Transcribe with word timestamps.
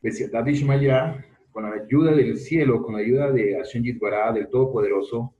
David 0.00 0.62
Maya, 0.62 1.24
con 1.50 1.64
la 1.64 1.70
ayuda 1.70 2.12
del 2.12 2.38
cielo, 2.38 2.84
con 2.84 2.94
la 2.94 3.00
ayuda 3.00 3.32
de 3.32 3.56
Hashem 3.56 3.82
Yitbará, 3.82 4.32
del 4.32 4.48
Todopoderoso, 4.48 5.34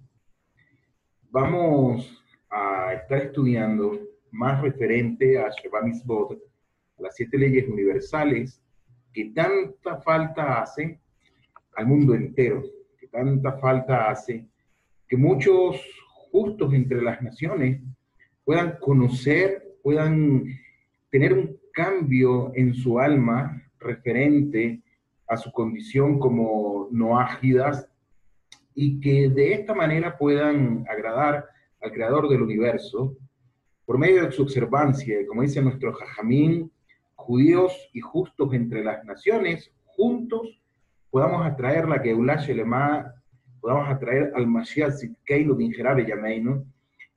vamos 1.30 2.24
a 2.50 2.92
estar 2.94 3.22
estudiando 3.22 4.00
más 4.32 4.60
referente 4.60 5.38
a 5.38 5.48
Sheba 5.50 5.78
a 5.78 7.02
las 7.02 7.14
siete 7.14 7.38
leyes 7.38 7.68
universales 7.68 8.60
que 9.12 9.26
tanta 9.26 10.00
falta 10.00 10.60
hace 10.60 10.98
al 11.76 11.86
mundo 11.86 12.16
entero, 12.16 12.64
que 12.98 13.06
tanta 13.06 13.58
falta 13.58 14.10
hace 14.10 14.44
que 15.06 15.16
muchos 15.16 15.80
justos 16.32 16.74
entre 16.74 17.00
las 17.00 17.22
naciones 17.22 17.80
puedan 18.44 18.76
conocer, 18.80 19.76
puedan 19.84 20.42
tener 21.10 21.32
un 21.32 21.60
cambio 21.72 22.50
en 22.56 22.74
su 22.74 22.98
alma 22.98 23.62
referente 23.80 24.82
a 25.26 25.36
su 25.36 25.52
condición 25.52 26.18
como 26.18 26.88
no 26.90 27.18
ágidas 27.18 27.88
y 28.74 29.00
que 29.00 29.28
de 29.28 29.54
esta 29.54 29.74
manera 29.74 30.16
puedan 30.16 30.84
agradar 30.88 31.46
al 31.80 31.92
creador 31.92 32.28
del 32.28 32.42
universo 32.42 33.16
por 33.84 33.98
medio 33.98 34.24
de 34.24 34.32
su 34.32 34.42
observancia, 34.42 35.16
como 35.26 35.42
dice 35.42 35.62
nuestro 35.62 35.92
Jajamín, 35.92 36.70
judíos 37.14 37.72
y 37.92 38.00
justos 38.00 38.52
entre 38.54 38.84
las 38.84 39.04
naciones, 39.04 39.72
juntos 39.84 40.62
podamos 41.10 41.46
atraer 41.46 41.88
la 41.88 41.98
Geulah 41.98 42.36
Shelema, 42.36 43.14
podamos 43.60 43.88
atraer 43.88 44.32
al 44.34 44.46
Mashiach 44.46 44.92
Zitkeinu 44.92 45.54
Dinjerabe 45.54 46.06
Yameinu, 46.06 46.64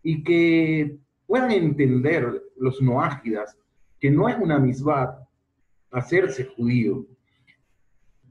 y 0.03 0.23
que 0.23 0.97
puedan 1.27 1.51
entender 1.51 2.41
los 2.57 2.81
noágidas 2.81 3.57
que 3.99 4.09
no 4.09 4.27
es 4.27 4.37
una 4.37 4.59
misbah 4.59 5.27
hacerse 5.91 6.45
judío. 6.45 7.05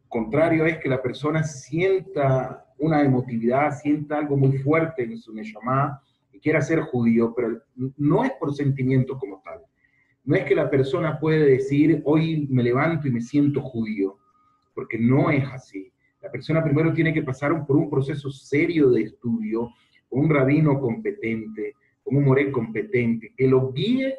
Contrario 0.08 0.66
es 0.66 0.78
que 0.78 0.88
la 0.88 1.02
persona 1.02 1.42
sienta 1.42 2.66
una 2.78 3.02
emotividad, 3.02 3.78
sienta 3.78 4.18
algo 4.18 4.36
muy 4.36 4.58
fuerte 4.58 5.04
en 5.04 5.18
su 5.18 5.32
neshama 5.32 6.00
y 6.32 6.40
quiera 6.40 6.60
ser 6.62 6.80
judío, 6.80 7.32
pero 7.34 7.60
no 7.96 8.24
es 8.24 8.32
por 8.32 8.54
sentimiento 8.54 9.18
como 9.18 9.40
tal. 9.44 9.60
No 10.24 10.36
es 10.36 10.44
que 10.44 10.54
la 10.54 10.70
persona 10.70 11.18
puede 11.18 11.44
decir, 11.44 12.02
hoy 12.04 12.46
me 12.50 12.62
levanto 12.62 13.06
y 13.06 13.10
me 13.10 13.20
siento 13.20 13.60
judío, 13.60 14.18
porque 14.74 14.98
no 14.98 15.30
es 15.30 15.44
así. 15.52 15.92
La 16.22 16.30
persona 16.30 16.62
primero 16.62 16.92
tiene 16.92 17.14
que 17.14 17.22
pasar 17.22 17.66
por 17.66 17.76
un 17.76 17.88
proceso 17.88 18.30
serio 18.30 18.90
de 18.90 19.02
estudio, 19.02 19.70
con 20.08 20.20
un 20.20 20.30
rabino 20.30 20.78
competente, 20.80 21.74
con 22.02 22.16
un 22.16 22.24
moré 22.24 22.50
competente, 22.50 23.32
que 23.36 23.46
lo 23.48 23.72
guíe 23.72 24.14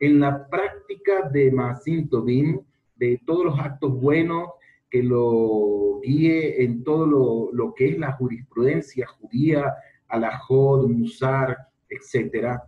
en 0.00 0.20
la 0.20 0.48
práctica 0.48 1.28
de 1.30 1.50
Masin 1.52 2.08
Tobin, 2.08 2.60
de 3.10 3.20
todos 3.24 3.44
los 3.44 3.58
actos 3.58 4.00
buenos, 4.00 4.50
que 4.90 5.02
lo 5.02 6.00
guíe 6.02 6.62
en 6.62 6.84
todo 6.84 7.50
lo, 7.52 7.74
que 7.74 7.88
es 7.88 7.98
la 7.98 8.12
jurisprudencia 8.12 9.06
judía, 9.06 9.74
alajod, 10.08 10.88
musar, 10.88 11.56
etc. 11.88 12.58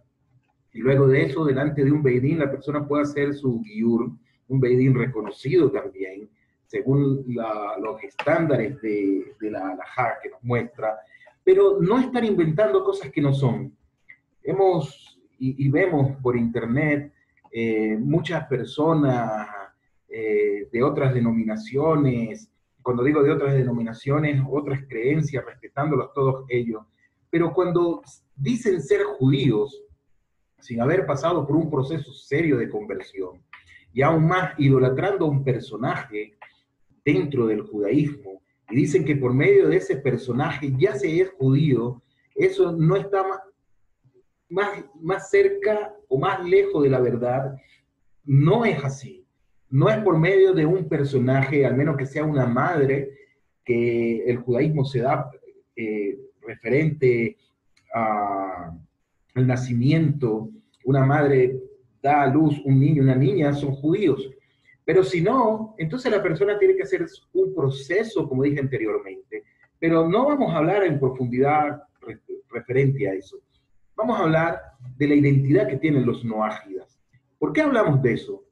Y 0.72 0.80
luego 0.80 1.06
de 1.06 1.22
eso, 1.22 1.44
delante 1.44 1.84
de 1.84 1.92
un 1.92 2.02
Beidín, 2.02 2.38
la 2.38 2.50
persona 2.50 2.86
puede 2.86 3.04
hacer 3.04 3.34
su 3.34 3.60
guiur, 3.62 4.10
un 4.48 4.60
Beidín 4.60 4.94
reconocido 4.94 5.70
también, 5.70 6.28
según 6.66 7.24
los 7.78 8.02
estándares 8.02 8.80
de, 8.82 9.34
la 9.40 9.70
alajá 9.70 10.18
que 10.22 10.30
nos 10.30 10.42
muestra, 10.42 10.96
pero 11.44 11.78
no 11.80 11.98
estar 12.00 12.24
inventando 12.24 12.82
cosas 12.82 13.10
que 13.12 13.20
no 13.20 13.32
son. 13.32 13.72
Hemos 14.42 15.16
y, 15.38 15.68
vemos 15.68 16.16
por 16.22 16.36
internet 16.36 17.12
eh, 17.52 17.96
muchas 17.98 18.46
personas 18.46 19.48
eh, 20.08 20.68
de 20.70 20.82
otras 20.82 21.14
denominaciones, 21.14 22.50
cuando 22.82 23.02
digo 23.02 23.22
de 23.22 23.32
otras 23.32 23.54
denominaciones, 23.54 24.40
otras 24.48 24.80
creencias, 24.88 25.44
respetándolos 25.44 26.12
todos 26.14 26.44
ellos, 26.48 26.84
pero 27.30 27.52
cuando 27.52 28.02
dicen 28.36 28.80
ser 28.80 29.02
judíos, 29.02 29.82
sin 30.60 30.80
haber 30.80 31.04
pasado 31.04 31.46
por 31.46 31.56
un 31.56 31.68
proceso 31.68 32.12
serio 32.12 32.56
de 32.56 32.70
conversión, 32.70 33.42
y 33.92 34.02
aún 34.02 34.28
más 34.28 34.52
idolatrando 34.58 35.24
a 35.24 35.30
un 35.30 35.42
personaje 35.42 36.36
dentro 37.04 37.46
del 37.46 37.62
judaísmo, 37.62 38.40
y 38.70 38.76
dicen 38.76 39.04
que 39.04 39.16
por 39.16 39.34
medio 39.34 39.68
de 39.68 39.78
ese 39.78 39.96
personaje 39.96 40.72
ya 40.78 40.94
se 40.94 41.20
es 41.20 41.30
judío, 41.30 42.02
eso 42.36 42.72
no 42.72 42.94
está 42.96 43.26
más, 43.26 43.40
más, 44.48 44.84
más 45.00 45.30
cerca 45.30 45.92
o 46.08 46.18
más 46.18 46.44
lejos 46.44 46.84
de 46.84 46.90
la 46.90 47.00
verdad, 47.00 47.56
no 48.24 48.64
es 48.64 48.82
así. 48.84 49.25
No 49.70 49.88
es 49.88 49.98
por 49.98 50.18
medio 50.18 50.52
de 50.52 50.64
un 50.64 50.88
personaje, 50.88 51.66
al 51.66 51.76
menos 51.76 51.96
que 51.96 52.06
sea 52.06 52.24
una 52.24 52.46
madre, 52.46 53.10
que 53.64 54.24
el 54.24 54.38
judaísmo 54.38 54.84
se 54.84 55.00
da 55.00 55.30
eh, 55.74 56.18
referente 56.40 57.36
al 57.92 59.46
nacimiento. 59.46 60.50
Una 60.84 61.04
madre 61.04 61.60
da 62.00 62.22
a 62.22 62.26
luz 62.28 62.60
un 62.64 62.78
niño, 62.78 63.02
una 63.02 63.16
niña, 63.16 63.52
son 63.52 63.72
judíos. 63.72 64.30
Pero 64.84 65.02
si 65.02 65.20
no, 65.20 65.74
entonces 65.78 66.12
la 66.12 66.22
persona 66.22 66.58
tiene 66.58 66.76
que 66.76 66.84
hacer 66.84 67.04
un 67.32 67.52
proceso, 67.52 68.28
como 68.28 68.44
dije 68.44 68.60
anteriormente. 68.60 69.42
Pero 69.80 70.08
no 70.08 70.26
vamos 70.26 70.52
a 70.52 70.58
hablar 70.58 70.84
en 70.84 71.00
profundidad 71.00 71.82
referente 72.50 73.08
a 73.08 73.14
eso. 73.14 73.38
Vamos 73.96 74.18
a 74.18 74.22
hablar 74.22 74.60
de 74.96 75.08
la 75.08 75.14
identidad 75.16 75.66
que 75.66 75.76
tienen 75.76 76.06
los 76.06 76.24
noágidas. 76.24 77.00
¿Por 77.38 77.52
qué 77.52 77.62
hablamos 77.62 78.00
de 78.02 78.12
eso? 78.12 78.45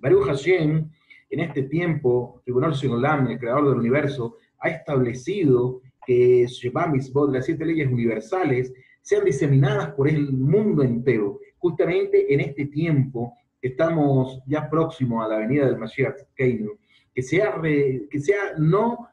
Baruch 0.00 0.26
Hashem, 0.26 0.88
en 1.30 1.40
este 1.40 1.64
tiempo, 1.64 2.42
Tribunal 2.44 2.74
Sinolam, 2.74 3.28
el 3.28 3.38
creador 3.38 3.68
del 3.68 3.78
universo, 3.78 4.36
ha 4.58 4.68
establecido 4.68 5.80
que 6.04 6.46
Sheba 6.46 6.92
las 7.30 7.46
siete 7.46 7.64
leyes 7.64 7.88
universales, 7.88 8.72
sean 9.02 9.24
diseminadas 9.24 9.92
por 9.92 10.08
el 10.08 10.32
mundo 10.32 10.82
entero. 10.82 11.38
Justamente 11.58 12.32
en 12.32 12.40
este 12.40 12.66
tiempo, 12.66 13.34
estamos 13.60 14.42
ya 14.46 14.68
próximos 14.68 15.24
a 15.24 15.28
la 15.28 15.38
venida 15.38 15.66
del 15.66 15.78
Mashiach 15.78 16.16
Keinu, 16.34 16.72
que 17.14 17.22
sea, 17.22 17.60
que 17.62 18.20
sea 18.20 18.54
no 18.58 19.10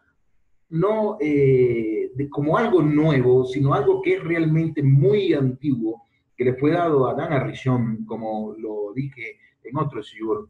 no 0.70 1.18
eh, 1.20 2.12
como 2.30 2.58
algo 2.58 2.82
nuevo, 2.82 3.46
sino 3.46 3.74
algo 3.74 4.02
que 4.02 4.16
es 4.16 4.24
realmente 4.24 4.84
muy 4.84 5.34
antiguo, 5.34 6.04
que 6.36 6.46
le 6.46 6.56
fue 6.56 6.72
dado 6.72 7.08
a 7.08 7.14
Dan 7.14 7.34
Arishon, 7.34 8.06
como 8.06 8.54
lo 8.58 8.94
dije 8.94 9.38
en 9.64 9.78
otro 9.78 10.02
shiur, 10.02 10.50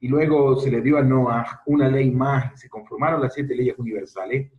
y 0.00 0.08
luego 0.08 0.56
se 0.56 0.70
le 0.70 0.80
dio 0.80 0.98
a 0.98 1.02
Noah 1.02 1.62
una 1.66 1.88
ley 1.88 2.10
más, 2.10 2.52
y 2.54 2.56
se 2.56 2.68
conformaron 2.68 3.20
las 3.20 3.34
siete 3.34 3.54
leyes 3.54 3.78
universales, 3.78 4.50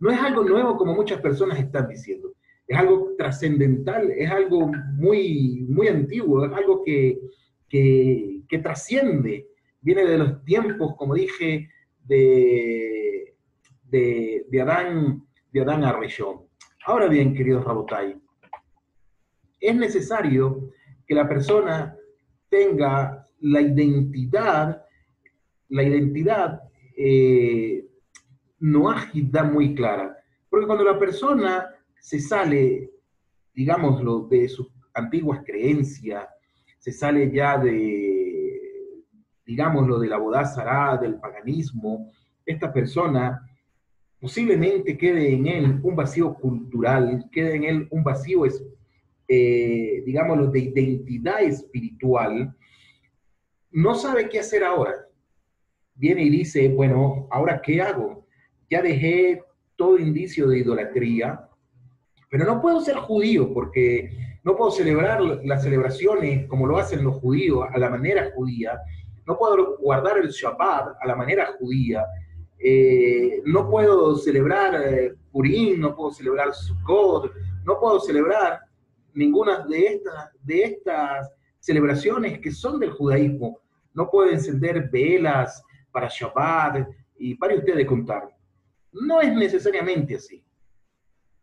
no 0.00 0.10
es 0.10 0.18
algo 0.18 0.44
nuevo 0.44 0.76
como 0.76 0.94
muchas 0.94 1.20
personas 1.20 1.58
están 1.58 1.88
diciendo, 1.88 2.32
es 2.66 2.76
algo 2.76 3.14
trascendental, 3.16 4.10
es 4.10 4.30
algo 4.30 4.70
muy, 4.94 5.64
muy 5.68 5.88
antiguo, 5.88 6.44
es 6.44 6.52
algo 6.52 6.82
que, 6.82 7.20
que, 7.68 8.42
que 8.48 8.58
trasciende, 8.58 9.46
viene 9.80 10.04
de 10.04 10.18
los 10.18 10.44
tiempos, 10.44 10.96
como 10.96 11.14
dije, 11.14 11.68
de 12.04 13.06
de, 13.90 14.60
Adán, 14.60 15.26
de 15.52 15.60
Adán 15.60 15.84
a. 15.84 16.48
Ahora 16.84 17.08
bien, 17.08 17.34
queridos 17.34 17.64
Rabotai, 17.64 18.16
es 19.60 19.76
necesario 19.76 20.70
que 21.06 21.14
la 21.14 21.28
persona 21.28 21.96
tenga 22.48 23.25
la 23.40 23.60
identidad, 23.60 24.84
la 25.68 25.82
identidad 25.82 26.62
eh, 26.96 27.86
no 28.60 28.90
ágida 28.90 29.44
muy 29.44 29.74
clara. 29.74 30.16
Porque 30.48 30.66
cuando 30.66 30.84
la 30.84 30.98
persona 30.98 31.66
se 32.00 32.20
sale, 32.20 32.90
digámoslo, 33.54 34.26
de 34.28 34.48
sus 34.48 34.68
antiguas 34.94 35.42
creencias, 35.44 36.26
se 36.78 36.92
sale 36.92 37.30
ya 37.32 37.58
de, 37.58 39.02
digámoslo, 39.44 39.98
de 39.98 40.08
la 40.08 40.18
bodazara, 40.18 40.96
del 40.96 41.16
paganismo, 41.16 42.10
esta 42.44 42.72
persona 42.72 43.42
posiblemente 44.20 44.96
quede 44.96 45.32
en 45.32 45.46
él 45.46 45.80
un 45.82 45.94
vacío 45.94 46.34
cultural, 46.34 47.28
quede 47.30 47.56
en 47.56 47.64
él 47.64 47.88
un 47.90 48.02
vacío, 48.02 48.44
eh, 49.28 50.02
digámoslo, 50.06 50.46
de 50.48 50.60
identidad 50.60 51.42
espiritual, 51.42 52.56
no 53.76 53.94
sabe 53.94 54.30
qué 54.30 54.40
hacer 54.40 54.64
ahora. 54.64 55.06
Viene 55.94 56.22
y 56.22 56.30
dice, 56.30 56.70
bueno, 56.70 57.28
¿ahora 57.30 57.60
qué 57.60 57.82
hago? 57.82 58.26
Ya 58.70 58.80
dejé 58.80 59.42
todo 59.76 59.98
indicio 59.98 60.48
de 60.48 60.60
idolatría, 60.60 61.46
pero 62.30 62.46
no 62.46 62.62
puedo 62.62 62.80
ser 62.80 62.96
judío 62.96 63.52
porque 63.52 64.38
no 64.44 64.56
puedo 64.56 64.70
celebrar 64.70 65.20
las 65.20 65.62
celebraciones 65.62 66.46
como 66.48 66.66
lo 66.66 66.78
hacen 66.78 67.04
los 67.04 67.16
judíos 67.16 67.66
a 67.70 67.78
la 67.78 67.90
manera 67.90 68.30
judía, 68.34 68.80
no 69.26 69.36
puedo 69.36 69.76
guardar 69.76 70.16
el 70.18 70.30
Shabbat 70.30 70.96
a 70.98 71.06
la 71.06 71.14
manera 71.14 71.54
judía, 71.58 72.02
eh, 72.58 73.42
no 73.44 73.68
puedo 73.68 74.16
celebrar 74.16 74.80
eh, 74.86 75.14
Purim, 75.30 75.80
no 75.80 75.94
puedo 75.94 76.12
celebrar 76.12 76.54
Sukkot, 76.54 77.30
no 77.66 77.78
puedo 77.78 78.00
celebrar 78.00 78.58
ninguna 79.12 79.66
de 79.66 79.86
estas, 79.86 80.30
de 80.42 80.62
estas 80.62 81.30
celebraciones 81.58 82.38
que 82.38 82.50
son 82.50 82.80
del 82.80 82.92
judaísmo. 82.92 83.60
No 83.96 84.08
puedo 84.08 84.30
encender 84.30 84.88
velas 84.90 85.64
para 85.90 86.08
Shabbat, 86.08 86.86
y 87.18 87.34
pare 87.34 87.58
usted 87.58 87.76
de 87.76 87.86
contar. 87.86 88.28
No 88.92 89.20
es 89.20 89.34
necesariamente 89.34 90.16
así. 90.16 90.44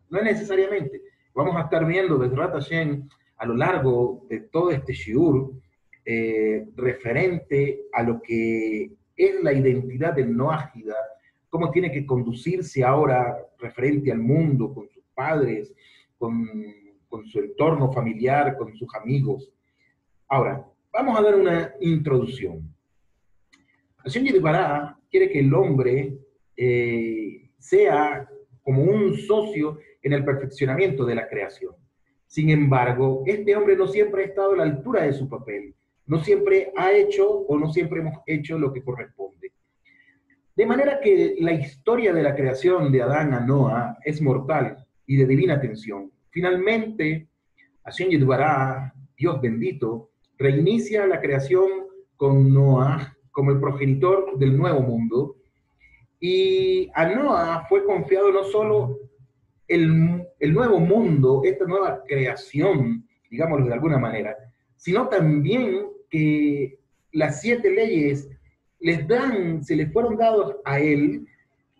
No 0.10 0.20
es 0.20 0.26
necesariamente. 0.26 1.02
Vamos 1.34 1.56
a 1.56 1.62
estar 1.62 1.86
viendo 1.86 2.18
desde 2.18 2.36
Hashem 2.36 3.10
a 3.38 3.46
lo 3.46 3.56
largo 3.56 4.26
de 4.30 4.42
todo 4.42 4.70
este 4.70 4.94
shiur 4.94 5.52
eh, 6.06 6.66
referente 6.76 7.86
a 7.92 8.04
lo 8.04 8.22
que 8.22 8.92
es 9.16 9.44
la 9.44 9.54
identidad 9.54 10.14
del 10.14 10.36
Noágida, 10.36 10.96
cómo 11.50 11.72
tiene 11.72 11.92
que 11.92 12.06
conducirse 12.06 12.84
ahora 12.84 13.36
referente 13.58 14.12
al 14.12 14.20
mundo, 14.20 14.74
con 14.74 14.88
sus 14.90 15.04
padres, 15.14 15.74
con 16.18 17.26
su 17.26 17.40
entorno 17.40 17.92
familiar, 17.92 18.56
con 18.58 18.76
sus 18.76 18.94
amigos. 18.96 19.52
Ahora, 20.28 20.66
vamos 20.94 21.20
a 21.20 21.24
dar 21.24 21.36
una 21.36 21.74
introducción. 21.82 22.72
Hashem 23.98 24.26
Yedbará 24.26 24.98
quiere 25.10 25.30
que 25.30 25.40
el 25.40 25.54
hombre 25.54 26.20
eh, 26.56 27.50
sea 27.58 28.30
como 28.62 28.84
un 28.84 29.18
socio 29.18 29.80
en 30.02 30.14
el 30.14 30.24
perfeccionamiento 30.24 31.04
de 31.06 31.16
la 31.16 31.28
creación. 31.28 31.74
Sin 32.28 32.50
embargo, 32.50 33.24
este 33.26 33.56
hombre 33.56 33.76
no 33.76 33.88
siempre 33.88 34.24
ha 34.24 34.28
estado 34.28 34.54
a 34.54 34.58
la 34.58 34.64
altura 34.64 35.04
de 35.04 35.14
su 35.14 35.28
papel, 35.28 35.74
no 36.06 36.24
siempre 36.24 36.72
ha 36.76 36.92
hecho 36.92 37.28
o 37.28 37.58
no 37.58 37.72
siempre 37.72 38.02
hemos 38.02 38.20
hecho 38.28 38.60
lo 38.60 38.72
que 38.72 38.84
corresponde. 38.84 39.52
De 40.56 40.66
manera 40.66 41.00
que 41.02 41.36
la 41.40 41.54
historia 41.54 42.14
de 42.14 42.22
la 42.22 42.36
creación 42.36 42.92
de 42.92 43.02
Adán 43.02 43.34
a 43.34 43.40
Noah 43.40 43.98
es 44.04 44.22
mortal 44.22 44.86
y 45.08 45.18
de 45.18 45.26
divina 45.26 45.56
atención. 45.56 46.12
Finalmente, 46.30 47.28
Hashem 47.84 48.10
Yedbará, 48.10 48.94
Dios 49.18 49.42
bendito, 49.42 50.13
reinicia 50.38 51.06
la 51.08 51.22
creación 51.22 51.70
con 52.16 52.54
Noah 52.54 53.16
como 53.32 53.52
el 53.52 53.60
progenitor 53.60 54.38
del 54.38 54.58
nuevo 54.58 54.82
mundo. 54.82 55.38
Y 56.20 56.90
a 56.94 57.06
Noah 57.06 57.66
fue 57.68 57.84
confiado 57.86 58.32
no 58.32 58.44
solo 58.46 59.00
el, 59.68 60.26
el 60.40 60.54
nuevo 60.54 60.80
mundo, 60.80 61.42
esta 61.44 61.66
nueva 61.66 62.04
creación, 62.08 63.08
digámoslo 63.30 63.66
de 63.66 63.74
alguna 63.74 63.98
manera, 63.98 64.36
sino 64.76 65.08
también 65.08 65.88
que 66.10 66.78
las 67.12 67.42
siete 67.42 67.72
leyes 67.72 68.30
les 68.80 69.08
dan, 69.08 69.64
se 69.64 69.76
les 69.76 69.92
fueron 69.92 70.18
dados 70.18 70.58
a 70.66 70.80
él, 70.80 71.26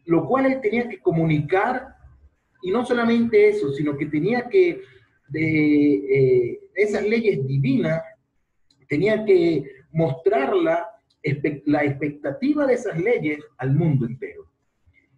lo 0.06 0.26
cual 0.26 0.46
él 0.46 0.62
tenía 0.62 0.88
que 0.88 1.00
comunicar, 1.00 1.96
y 2.62 2.72
no 2.72 2.86
solamente 2.86 3.50
eso, 3.50 3.72
sino 3.74 3.98
que 3.98 4.06
tenía 4.06 4.48
que, 4.48 4.82
de 5.28 5.94
eh, 5.96 6.60
esas 6.76 7.04
leyes 7.04 7.46
divinas, 7.46 8.02
tenía 8.94 9.26
que 9.26 9.64
mostrarla 9.92 10.88
la 11.66 11.84
expectativa 11.84 12.68
de 12.68 12.76
esas 12.76 12.96
leyes 13.00 13.40
al 13.58 13.74
mundo 13.74 14.06
entero. 14.06 14.46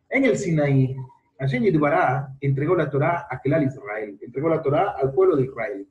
En 0.10 0.24
el 0.24 0.38
Sinaí, 0.38 0.96
Hashem 1.40 1.62
Yidbará 1.62 2.30
entregó 2.40 2.74
la 2.78 2.90
Torá 2.90 3.28
a 3.30 3.42
Kelal 3.42 3.64
Israel, 3.66 4.18
entregó 4.22 4.48
la 4.48 4.62
Torá 4.62 4.92
al 4.92 5.12
pueblo 5.12 5.36
de 5.36 5.44
Israel. 5.44 5.86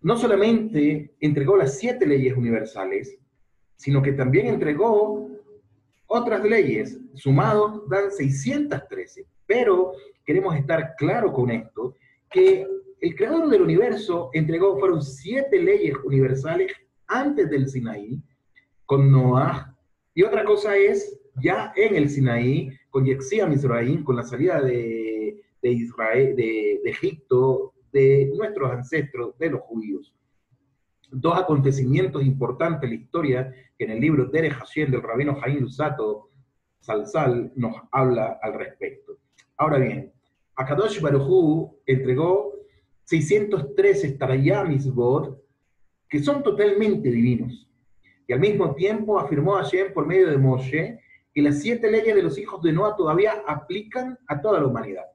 No 0.00 0.16
solamente 0.16 1.14
entregó 1.20 1.58
las 1.58 1.78
siete 1.78 2.06
leyes 2.06 2.34
universales, 2.34 3.18
sino 3.76 4.00
que 4.00 4.12
también 4.12 4.46
entregó 4.46 5.28
otras 6.06 6.42
leyes, 6.42 6.98
sumados 7.16 7.86
dan 7.90 8.10
613. 8.10 9.26
Pero 9.44 9.92
queremos 10.24 10.56
estar 10.56 10.94
claro 10.96 11.34
con 11.34 11.50
esto, 11.50 11.96
que 12.30 12.66
el 13.00 13.14
creador 13.14 13.48
del 13.48 13.62
universo 13.62 14.30
entregó, 14.34 14.78
fueron 14.78 15.02
siete 15.02 15.58
leyes 15.60 15.96
universales 16.04 16.72
antes 17.06 17.48
del 17.48 17.68
Sinaí, 17.68 18.22
con 18.84 19.10
Noah. 19.10 19.74
Y 20.14 20.22
otra 20.22 20.44
cosa 20.44 20.76
es, 20.76 21.18
ya 21.36 21.72
en 21.76 21.96
el 21.96 22.10
Sinaí, 22.10 22.70
con 22.90 23.06
Yexia 23.06 23.46
Misraim, 23.46 24.04
con 24.04 24.16
la 24.16 24.22
salida 24.22 24.60
de, 24.60 25.42
Israel, 25.62 26.36
de, 26.36 26.80
Egipto, 26.84 27.72
de 27.92 28.30
nuestros 28.36 28.70
ancestros, 28.70 29.38
de 29.38 29.50
los 29.50 29.62
judíos. 29.62 30.14
Dos 31.10 31.38
acontecimientos 31.38 32.22
importantes 32.22 32.84
en 32.84 32.96
la 32.96 33.02
historia 33.02 33.54
que 33.78 33.84
en 33.84 33.92
el 33.92 34.00
libro 34.00 34.26
Dere 34.26 34.50
Hashem 34.50 34.90
del 34.90 35.02
rabino 35.02 35.36
Jaim 35.40 35.60
Lusato 35.60 36.28
Salsal 36.80 37.52
nos 37.56 37.74
habla 37.90 38.38
al 38.42 38.54
respecto. 38.54 39.18
Ahora 39.56 39.78
bien, 39.78 40.12
Akadosh 40.56 41.00
Baruchu 41.00 41.78
entregó 41.86 42.59
613 43.10 44.12
Tarayamisbot 44.12 45.36
que 46.08 46.22
son 46.22 46.44
totalmente 46.44 47.10
divinos. 47.10 47.68
Y 48.28 48.32
al 48.32 48.38
mismo 48.38 48.72
tiempo 48.76 49.18
afirmó 49.18 49.54
Hashem 49.54 49.92
por 49.92 50.06
medio 50.06 50.30
de 50.30 50.38
Moshe 50.38 51.00
que 51.34 51.42
las 51.42 51.60
siete 51.60 51.90
leyes 51.90 52.14
de 52.14 52.22
los 52.22 52.38
hijos 52.38 52.62
de 52.62 52.72
Noah 52.72 52.94
todavía 52.96 53.42
aplican 53.48 54.16
a 54.28 54.40
toda 54.40 54.60
la 54.60 54.66
humanidad. 54.68 55.06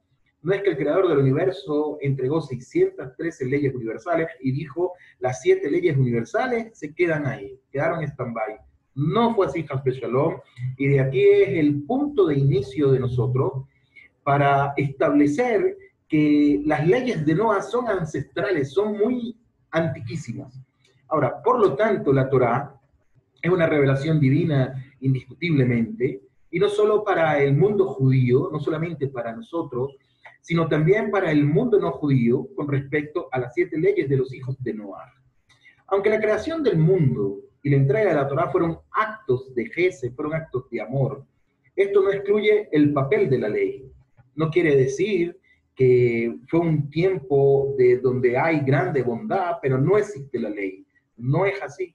No 0.42 0.52
es 0.52 0.62
que 0.62 0.70
el 0.70 0.76
creador 0.76 1.08
del 1.08 1.18
universo 1.18 1.96
entregó 2.02 2.42
613 2.42 3.46
leyes 3.46 3.74
universales 3.74 4.28
y 4.40 4.52
dijo 4.52 4.92
las 5.18 5.40
siete 5.40 5.70
leyes 5.70 5.96
universales 5.96 6.78
se 6.78 6.94
quedan 6.94 7.26
ahí, 7.26 7.58
quedaron 7.72 8.02
en 8.02 8.08
stand-by. 8.08 8.58
No 8.94 9.34
fue 9.34 9.46
así, 9.46 9.64
Hasbe 9.70 9.92
Shalom, 9.92 10.34
y 10.76 10.88
de 10.88 11.00
aquí 11.00 11.22
es 11.22 11.48
el 11.48 11.82
punto 11.84 12.26
de 12.26 12.36
inicio 12.36 12.92
de 12.92 13.00
nosotros 13.00 13.64
para 14.22 14.74
establecer 14.76 15.78
que 16.08 16.62
las 16.64 16.86
leyes 16.86 17.24
de 17.26 17.34
Noah 17.34 17.62
son 17.62 17.88
ancestrales, 17.88 18.72
son 18.72 18.96
muy 18.96 19.36
antiquísimas. 19.70 20.60
Ahora, 21.08 21.42
por 21.42 21.60
lo 21.60 21.74
tanto, 21.74 22.12
la 22.12 22.28
Torah 22.28 22.74
es 23.42 23.50
una 23.50 23.66
revelación 23.66 24.18
divina 24.20 24.74
indiscutiblemente, 25.00 26.22
y 26.50 26.58
no 26.58 26.68
solo 26.68 27.04
para 27.04 27.38
el 27.42 27.54
mundo 27.56 27.86
judío, 27.86 28.48
no 28.52 28.60
solamente 28.60 29.08
para 29.08 29.34
nosotros, 29.34 29.96
sino 30.40 30.68
también 30.68 31.10
para 31.10 31.30
el 31.32 31.44
mundo 31.44 31.78
no 31.78 31.90
judío 31.92 32.48
con 32.54 32.68
respecto 32.68 33.28
a 33.32 33.40
las 33.40 33.52
siete 33.52 33.76
leyes 33.78 34.08
de 34.08 34.16
los 34.16 34.32
hijos 34.32 34.56
de 34.62 34.74
Noah. 34.74 35.12
Aunque 35.88 36.10
la 36.10 36.20
creación 36.20 36.62
del 36.62 36.78
mundo 36.78 37.40
y 37.62 37.70
la 37.70 37.76
entrega 37.76 38.10
de 38.10 38.16
la 38.16 38.28
Torah 38.28 38.48
fueron 38.50 38.78
actos 38.92 39.54
de 39.54 39.66
Jese, 39.66 40.12
fueron 40.12 40.34
actos 40.34 40.70
de 40.70 40.80
amor, 40.80 41.24
esto 41.74 42.00
no 42.00 42.10
excluye 42.10 42.68
el 42.72 42.92
papel 42.92 43.28
de 43.28 43.38
la 43.38 43.48
ley. 43.48 43.92
No 44.34 44.48
quiere 44.50 44.76
decir 44.76 45.38
que 45.76 46.34
fue 46.48 46.60
un 46.60 46.88
tiempo 46.88 47.74
de 47.76 47.98
donde 47.98 48.36
hay 48.38 48.60
grande 48.60 49.02
bondad, 49.02 49.58
pero 49.60 49.78
no 49.78 49.98
existe 49.98 50.38
la 50.38 50.48
ley. 50.48 50.86
No 51.18 51.44
es 51.44 51.62
así. 51.62 51.94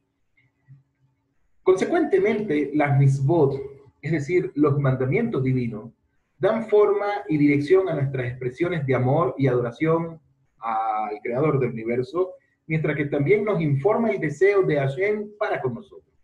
Consecuentemente, 1.64 2.72
las 2.76 2.98
misbot, 3.00 3.60
es 4.02 4.12
decir, 4.12 4.52
los 4.56 4.80
mandamientos 4.80 5.44
divinos, 5.44 5.92
dan 6.38 6.68
forma 6.70 7.08
y 7.28 7.38
dirección 7.38 7.90
a 7.90 7.96
nuestras 7.96 8.28
expresiones 8.28 8.86
de 8.86 8.96
amor 8.96 9.34
y 9.38 9.48
adoración 9.48 10.20
al 10.60 11.20
Creador 11.24 11.60
del 11.60 11.72
universo, 11.72 12.34
mientras 12.68 12.96
que 12.96 13.06
también 13.06 13.44
nos 13.44 13.60
informa 13.62 14.12
el 14.12 14.20
deseo 14.20 14.62
de 14.62 14.78
Hashem 14.78 15.32
para 15.40 15.60
con 15.60 15.74
nosotros. 15.74 16.16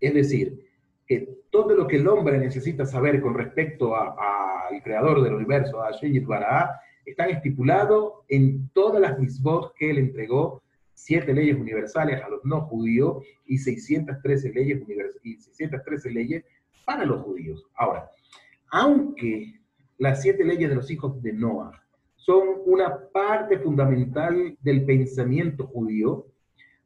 Es 0.00 0.14
decir, 0.14 0.58
que 1.06 1.38
todo 1.50 1.74
lo 1.74 1.86
que 1.86 1.96
el 1.96 2.08
hombre 2.08 2.38
necesita 2.38 2.84
saber 2.84 3.20
con 3.20 3.34
respecto 3.34 3.94
al 4.70 4.82
Creador 4.82 5.22
del 5.22 5.34
universo, 5.34 5.82
a 5.82 5.90
Yitbará, 5.92 6.80
están 7.04 7.30
estipulados 7.30 8.14
en 8.28 8.68
todas 8.70 9.00
las 9.00 9.18
misbot 9.18 9.74
que 9.74 9.90
él 9.90 9.98
entregó 9.98 10.62
siete 10.94 11.32
leyes 11.32 11.56
universales 11.56 12.22
a 12.22 12.28
los 12.28 12.44
no 12.44 12.62
judíos 12.62 13.24
y 13.46 13.58
613 13.58 14.52
leyes, 14.52 14.82
y 15.22 15.36
613 15.36 16.10
leyes 16.10 16.44
para 16.84 17.04
los 17.04 17.22
judíos. 17.22 17.64
Ahora, 17.74 18.10
aunque 18.70 19.54
las 19.98 20.22
siete 20.22 20.44
leyes 20.44 20.68
de 20.68 20.74
los 20.74 20.90
hijos 20.90 21.20
de 21.22 21.32
Noah 21.32 21.72
son 22.16 22.48
una 22.66 23.08
parte 23.12 23.58
fundamental 23.58 24.56
del 24.60 24.84
pensamiento 24.84 25.66
judío, 25.66 26.26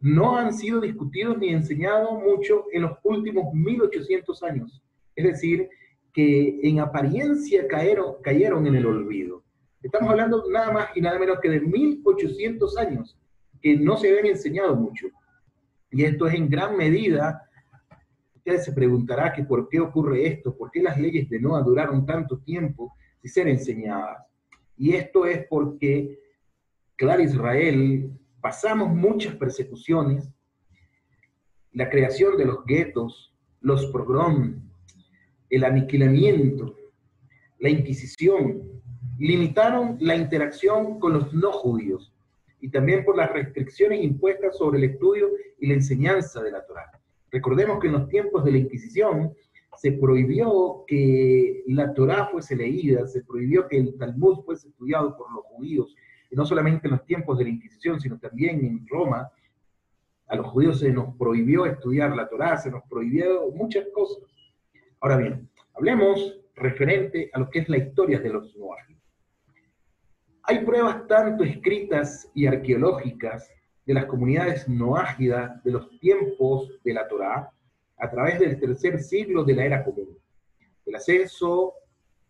no 0.00 0.36
han 0.36 0.52
sido 0.52 0.80
discutidos 0.80 1.38
ni 1.38 1.48
enseñados 1.48 2.22
mucho 2.22 2.66
en 2.72 2.82
los 2.82 2.92
últimos 3.02 3.52
1800 3.52 4.42
años. 4.42 4.82
Es 5.16 5.24
decir, 5.24 5.68
que 6.14 6.60
en 6.62 6.78
apariencia 6.78 7.66
cayeron, 7.66 8.66
en 8.66 8.74
el 8.76 8.86
olvido. 8.86 9.42
Estamos 9.82 10.08
hablando 10.08 10.44
nada 10.48 10.72
más 10.72 10.88
y 10.94 11.00
nada 11.00 11.18
menos 11.18 11.40
que 11.42 11.50
de 11.50 11.60
1800 11.60 12.78
años 12.78 13.18
que 13.60 13.76
no 13.76 13.96
se 13.96 14.08
habían 14.08 14.26
enseñado 14.26 14.76
mucho. 14.76 15.08
Y 15.90 16.04
esto 16.04 16.28
es 16.28 16.34
en 16.34 16.48
gran 16.48 16.76
medida, 16.76 17.42
ustedes 18.36 18.64
se 18.64 18.72
preguntará 18.72 19.32
que 19.32 19.42
por 19.42 19.68
qué 19.68 19.80
ocurre 19.80 20.26
esto, 20.26 20.56
por 20.56 20.70
qué 20.70 20.82
las 20.82 20.98
leyes 20.98 21.28
de 21.28 21.40
Noah 21.40 21.62
duraron 21.62 22.06
tanto 22.06 22.38
tiempo 22.38 22.94
sin 23.20 23.30
ser 23.30 23.48
enseñadas. 23.48 24.24
Y 24.76 24.94
esto 24.94 25.26
es 25.26 25.44
porque, 25.48 26.20
claro, 26.94 27.22
Israel, 27.22 28.10
pasamos 28.40 28.88
muchas 28.94 29.34
persecuciones, 29.34 30.30
la 31.72 31.90
creación 31.90 32.36
de 32.36 32.44
los 32.44 32.64
guetos, 32.64 33.34
los 33.60 33.86
pogroms, 33.86 34.63
el 35.54 35.64
aniquilamiento, 35.64 36.76
la 37.58 37.70
Inquisición, 37.70 38.62
limitaron 39.18 39.96
la 40.00 40.16
interacción 40.16 40.98
con 40.98 41.12
los 41.12 41.32
no 41.32 41.52
judíos 41.52 42.12
y 42.60 42.68
también 42.70 43.04
por 43.04 43.16
las 43.16 43.30
restricciones 43.32 44.02
impuestas 44.02 44.56
sobre 44.56 44.78
el 44.78 44.84
estudio 44.92 45.28
y 45.58 45.66
la 45.66 45.74
enseñanza 45.74 46.42
de 46.42 46.50
la 46.50 46.64
Torah. 46.66 46.90
Recordemos 47.30 47.78
que 47.78 47.86
en 47.88 47.92
los 47.92 48.08
tiempos 48.08 48.44
de 48.44 48.52
la 48.52 48.58
Inquisición 48.58 49.34
se 49.76 49.92
prohibió 49.92 50.84
que 50.86 51.62
la 51.66 51.92
Torá 51.94 52.26
fuese 52.26 52.56
leída, 52.56 53.06
se 53.06 53.22
prohibió 53.22 53.66
que 53.68 53.78
el 53.78 53.96
Talmud 53.96 54.44
fuese 54.44 54.68
estudiado 54.68 55.16
por 55.16 55.32
los 55.32 55.44
judíos, 55.44 55.94
y 56.30 56.36
no 56.36 56.46
solamente 56.46 56.86
en 56.86 56.92
los 56.92 57.04
tiempos 57.04 57.38
de 57.38 57.44
la 57.44 57.50
Inquisición, 57.50 58.00
sino 58.00 58.18
también 58.18 58.64
en 58.64 58.86
Roma. 58.88 59.30
A 60.26 60.36
los 60.36 60.46
judíos 60.46 60.80
se 60.80 60.90
nos 60.90 61.14
prohibió 61.16 61.66
estudiar 61.66 62.16
la 62.16 62.28
Torá, 62.28 62.56
se 62.56 62.70
nos 62.70 62.82
prohibió 62.88 63.50
muchas 63.52 63.84
cosas. 63.92 64.33
Ahora 65.04 65.18
bien, 65.18 65.50
hablemos 65.74 66.40
referente 66.54 67.28
a 67.34 67.38
lo 67.38 67.50
que 67.50 67.58
es 67.58 67.68
la 67.68 67.76
historia 67.76 68.20
de 68.20 68.30
los. 68.30 68.56
Hay 70.44 70.64
pruebas 70.64 71.06
tanto 71.06 71.44
escritas 71.44 72.30
y 72.34 72.46
arqueológicas 72.46 73.50
de 73.84 73.92
las 73.92 74.06
comunidades 74.06 74.66
noágidas 74.66 75.62
de 75.62 75.72
los 75.72 75.90
tiempos 76.00 76.80
de 76.82 76.94
la 76.94 77.06
Torá 77.06 77.52
a 77.98 78.10
través 78.10 78.40
del 78.40 78.58
tercer 78.58 78.98
siglo 79.02 79.44
de 79.44 79.54
la 79.54 79.66
era 79.66 79.84
común. 79.84 80.16
El 80.86 80.94
ascenso 80.94 81.74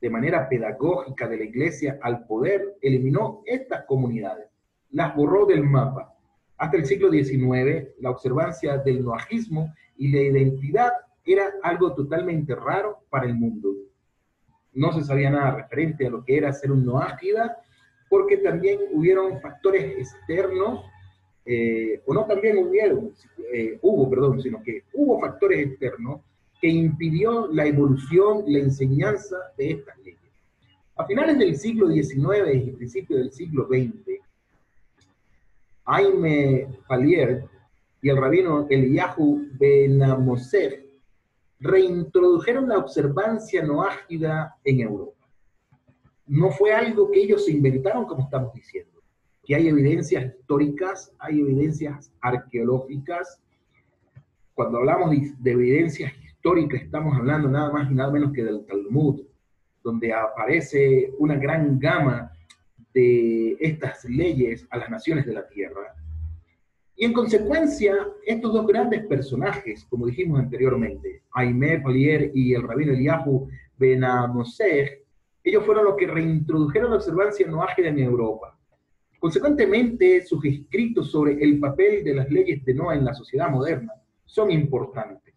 de 0.01 0.11
manera 0.11 0.49
pedagógica 0.49 1.29
de 1.29 1.37
la 1.37 1.45
iglesia 1.45 2.01
al 2.03 2.27
poder 2.27 2.77
eliminó 2.83 3.43
estas 3.47 3.85
comunidades, 3.85 4.49
las 4.91 5.15
borró 5.15 5.47
del 5.47 5.63
mapa. 5.63 6.13
Hasta 6.57 6.77
el 6.77 6.87
siglo 6.87 7.09
XIX, 7.09 7.95
la 8.01 8.11
observancia 8.11 8.79
del 8.79 9.05
noajismo 9.05 9.73
y 9.97 10.09
la 10.11 10.23
identidad 10.23 10.91
era 11.25 11.55
algo 11.63 11.95
totalmente 11.95 12.55
raro 12.55 12.99
para 13.09 13.27
el 13.27 13.35
mundo. 13.35 13.75
No 14.73 14.93
se 14.93 15.05
sabía 15.05 15.31
nada 15.31 15.53
referente 15.53 16.07
a 16.07 16.11
lo 16.11 16.25
que 16.25 16.37
era 16.37 16.53
ser 16.53 16.73
un 16.73 16.85
noágida, 16.85 17.57
porque 18.09 18.39
también 18.39 18.81
hubieron 18.93 19.41
factores 19.41 19.99
externos 19.99 20.85
eh, 21.47 22.01
o 22.07 22.15
no 22.15 22.25
también 22.25 22.57
hubieron, 22.59 23.13
eh, 23.53 23.79
hubo, 23.83 24.09
perdón, 24.09 24.41
sino 24.41 24.63
que 24.63 24.85
hubo 24.95 25.21
factores 25.21 25.67
externos 25.67 26.23
que 26.61 26.69
impidió 26.69 27.49
la 27.49 27.67
evolución, 27.67 28.45
la 28.47 28.61
enseñanza 28.61 29.37
de 29.59 29.73
estas 29.73 29.99
leyes. 29.99 30.21
A 30.97 31.05
finales 31.05 31.39
del 31.39 31.57
siglo 31.57 31.89
XIX 31.89 32.55
y 32.55 32.71
principios 32.71 33.21
del 33.21 33.33
siglo 33.33 33.67
XX, 33.67 34.21
Jaime 35.85 36.69
Palier 36.89 37.45
y 38.01 38.09
el 38.09 38.17
rabino 38.17 38.67
Eliyahu 38.71 39.49
Benamosef 39.59 40.84
reintrodujeron 41.65 42.69
la 42.69 42.79
observancia 42.79 43.63
noágida 43.65 44.57
en 44.65 44.81
Europa. 44.81 45.27
No 46.27 46.51
fue 46.51 46.73
algo 46.73 47.11
que 47.11 47.23
ellos 47.23 47.49
inventaron, 47.49 48.05
como 48.05 48.25
estamos 48.25 48.53
diciendo 48.53 48.95
que 49.45 49.55
hay 49.55 49.69
evidencias 49.69 50.25
históricas, 50.25 51.13
hay 51.19 51.41
evidencias 51.41 52.13
arqueológicas. 52.21 53.41
Cuando 54.55 54.79
hablamos 54.79 55.11
de, 55.11 55.51
evidencias 55.51 56.13
históricas, 56.25 56.83
estamos 56.83 57.17
hablando 57.17 57.49
nada 57.49 57.71
más 57.71 57.91
y 57.91 57.95
nada 57.95 58.11
menos 58.11 58.33
que 58.33 58.43
del 58.43 58.65
Talmud, 58.65 59.23
donde 59.83 60.13
aparece 60.15 61.13
una 61.19 61.37
gran 61.37 61.79
gama 61.79 62.33
de 62.95 63.57
estas 63.61 64.05
leyes 64.05 64.67
a 64.71 64.79
las 64.79 64.89
naciones 64.89 65.27
de 65.27 65.35
la 65.35 65.47
tierra. 65.49 65.95
Y 66.97 67.07
en 67.07 67.13
consecuencia, 67.13 67.95
estos 68.25 68.53
dos 68.53 68.67
grandes 68.67 69.05
personajes, 69.07 69.85
como 69.87 70.07
dijimos 70.07 70.39
anteriormente, 70.39 71.23
Aimé 71.33 71.81
Polier 71.81 72.31
y 72.35 72.55
el 72.55 72.63
rabino 72.63 72.93
Eliyahu 72.93 73.49
Benamosech, 73.77 75.03
ellos 75.43 75.67
fueron 75.67 75.85
los 75.85 75.97
que 75.97 76.07
reintrodujeron 76.07 76.91
la 76.91 76.97
observancia 76.97 77.47
noágida 77.49 77.89
en 77.89 77.99
Europa. 77.99 78.57
Consecuentemente, 79.19 80.25
sus 80.25 80.45
escritos 80.45 81.11
sobre 81.11 81.43
el 81.43 81.59
papel 81.59 82.05
de 82.05 82.15
las 82.15 82.31
leyes 82.31 82.65
de 82.65 82.75
Noah 82.75 82.95
en 82.95 83.05
la 83.05 83.15
sociedad 83.15 83.51
moderna 83.51 83.93
son 84.25 84.51
importantes. 84.51 85.35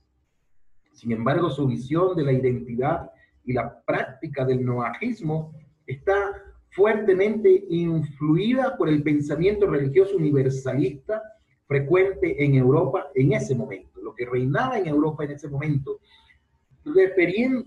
Sin 0.93 1.11
embargo, 1.11 1.49
su 1.49 1.67
visión 1.67 2.15
de 2.15 2.23
la 2.23 2.33
identidad 2.33 3.11
y 3.43 3.53
la 3.53 3.81
práctica 3.83 4.45
del 4.45 4.65
noajismo 4.65 5.53
está 5.85 6.43
fuertemente 6.69 7.65
influida 7.69 8.77
por 8.77 8.89
el 8.89 9.01
pensamiento 9.03 9.67
religioso 9.67 10.17
universalista 10.17 11.21
frecuente 11.67 12.43
en 12.43 12.55
Europa 12.55 13.07
en 13.13 13.33
ese 13.33 13.55
momento, 13.55 14.01
lo 14.01 14.15
que 14.15 14.25
reinaba 14.25 14.79
en 14.79 14.87
Europa 14.87 15.25
en 15.25 15.31
ese 15.31 15.49
momento, 15.49 15.99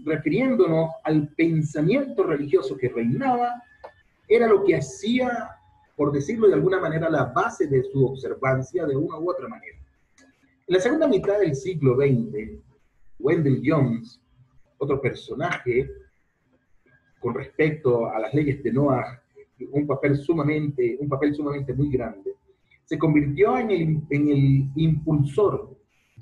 refiriéndonos 0.05 0.91
al 1.05 1.29
pensamiento 1.35 2.23
religioso 2.23 2.77
que 2.77 2.89
reinaba, 2.89 3.63
era 4.27 4.47
lo 4.47 4.65
que 4.65 4.77
hacía 4.77 5.61
por 6.01 6.13
decirlo 6.13 6.49
de 6.49 6.55
alguna 6.55 6.81
manera, 6.81 7.11
la 7.11 7.27
base 7.27 7.67
de 7.67 7.83
su 7.83 8.07
observancia 8.07 8.87
de 8.87 8.97
una 8.97 9.19
u 9.19 9.31
otra 9.31 9.47
manera. 9.47 9.77
En 10.17 10.75
la 10.75 10.81
segunda 10.81 11.07
mitad 11.07 11.39
del 11.39 11.55
siglo 11.55 11.95
XX, 11.95 12.59
Wendell 13.19 13.61
Jones, 13.63 14.19
otro 14.79 14.99
personaje 14.99 15.91
con 17.19 17.35
respecto 17.35 18.11
a 18.11 18.19
las 18.19 18.33
leyes 18.33 18.63
de 18.63 18.73
Noah, 18.73 19.23
un 19.73 19.87
papel 19.87 20.17
sumamente, 20.17 20.97
un 20.99 21.07
papel 21.07 21.35
sumamente 21.35 21.75
muy 21.75 21.91
grande, 21.91 22.35
se 22.91 22.99
convirtió 22.99 23.57
en 23.57 23.71
el, 23.71 24.03
en 24.11 24.29
el 24.29 24.69
impulsor 24.75 25.79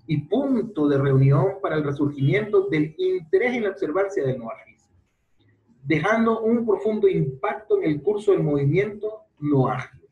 y 0.06 0.18
punto 0.18 0.86
de 0.86 0.98
reunión 0.98 1.54
para 1.62 1.76
el 1.76 1.84
resurgimiento 1.84 2.68
del 2.68 2.94
interés 2.98 3.54
en 3.54 3.62
la 3.62 3.70
observancia 3.70 4.22
del 4.22 4.38
noahismo, 4.38 4.90
dejando 5.82 6.42
un 6.42 6.66
profundo 6.66 7.08
impacto 7.08 7.80
en 7.80 7.84
el 7.84 8.02
curso 8.02 8.32
del 8.32 8.42
movimiento 8.42 9.22
no 9.38 9.68
ágiles. 9.68 10.10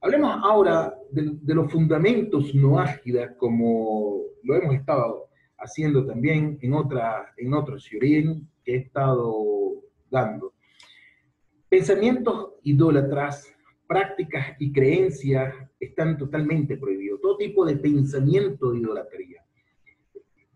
Hablemos 0.00 0.36
ahora 0.42 0.92
de, 1.12 1.54
los 1.54 1.70
fundamentos 1.70 2.52
no 2.56 2.80
ágiles, 2.80 3.36
como 3.36 4.22
lo 4.42 4.56
hemos 4.56 4.74
estado 4.74 5.28
haciendo 5.58 6.04
también 6.06 6.58
en, 6.60 6.74
otra, 6.74 7.34
en 7.36 7.54
otros 7.54 7.88
que 7.88 8.48
he 8.64 8.76
estado 8.78 9.32
dando. 10.10 10.54
Pensamientos 11.68 12.54
idólatras, 12.64 13.54
prácticas 13.88 14.54
y 14.60 14.72
creencias 14.72 15.52
están 15.80 16.16
totalmente 16.16 16.76
prohibidos. 16.76 17.20
Todo 17.20 17.36
tipo 17.36 17.66
de 17.66 17.76
pensamiento 17.76 18.70
de 18.70 18.78
idolatría. 18.78 19.42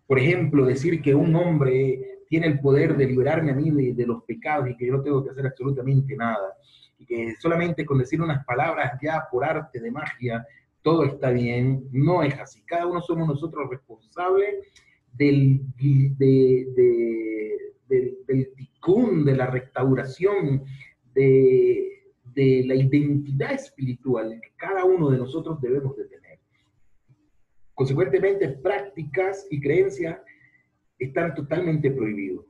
Por 0.07 0.19
ejemplo, 0.19 0.67
decir 0.67 1.03
que 1.03 1.15
un 1.15 1.35
hombre 1.35 2.21
tiene 2.29 2.47
el 2.47 2.61
poder 2.61 2.97
de 2.97 3.07
liberarme 3.07 3.51
a 3.51 3.55
mí 3.55 3.71
de, 3.71 3.95
de 3.95 4.07
los 4.07 4.23
pecados 4.23 4.69
y 4.69 4.77
que 4.77 4.87
yo 4.87 4.93
no 4.93 5.03
tengo 5.03 5.25
que 5.25 5.31
hacer 5.31 5.47
absolutamente 5.47 6.15
nada 6.15 6.55
que 7.07 7.35
solamente 7.41 7.85
con 7.85 7.99
decir 7.99 8.21
unas 8.21 8.45
palabras 8.45 8.93
ya 9.03 9.27
por 9.31 9.45
arte 9.45 9.81
de 9.81 9.91
magia 9.91 10.47
todo 10.83 11.05
está 11.05 11.31
bien, 11.31 11.89
no 11.93 12.25
es 12.25 12.37
así. 12.41 12.61
Cada 12.63 12.87
uno 12.87 13.01
somos 13.01 13.29
nosotros 13.29 13.71
responsables 13.71 14.67
del, 15.13 15.61
de, 15.79 16.67
del 18.27 18.55
ticún, 18.57 19.25
de 19.25 19.37
la 19.37 19.47
restauración, 19.47 20.65
de, 21.15 22.02
de 22.35 22.65
la 22.67 22.75
identidad 22.75 23.53
espiritual 23.53 24.41
que 24.41 24.53
cada 24.57 24.85
uno 24.85 25.11
de 25.11 25.19
nosotros 25.19 25.61
debemos 25.61 25.97
de 25.97 26.05
tener. 26.05 26.39
Consecuentemente, 27.75 28.49
prácticas 28.49 29.47
y 29.51 29.61
creencias 29.61 30.19
están 30.99 31.35
totalmente 31.35 31.91
prohibidos. 31.91 32.47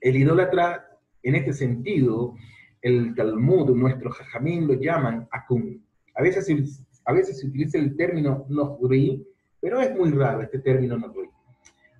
El 0.00 0.16
idólatra, 0.16 0.88
en 1.22 1.34
este 1.34 1.52
sentido, 1.52 2.34
el 2.82 3.14
Talmud, 3.14 3.70
nuestro 3.74 4.10
jajamín 4.10 4.66
lo 4.66 4.74
llaman 4.74 5.26
akun. 5.30 5.84
A 6.14 6.22
veces, 6.22 6.82
a 7.04 7.12
veces 7.12 7.40
se 7.40 7.46
utiliza 7.46 7.78
el 7.78 7.96
término 7.96 8.46
nohri, 8.48 9.26
pero 9.60 9.80
es 9.80 9.94
muy 9.96 10.10
raro 10.10 10.42
este 10.42 10.58
término 10.58 10.98
nohri. 10.98 11.28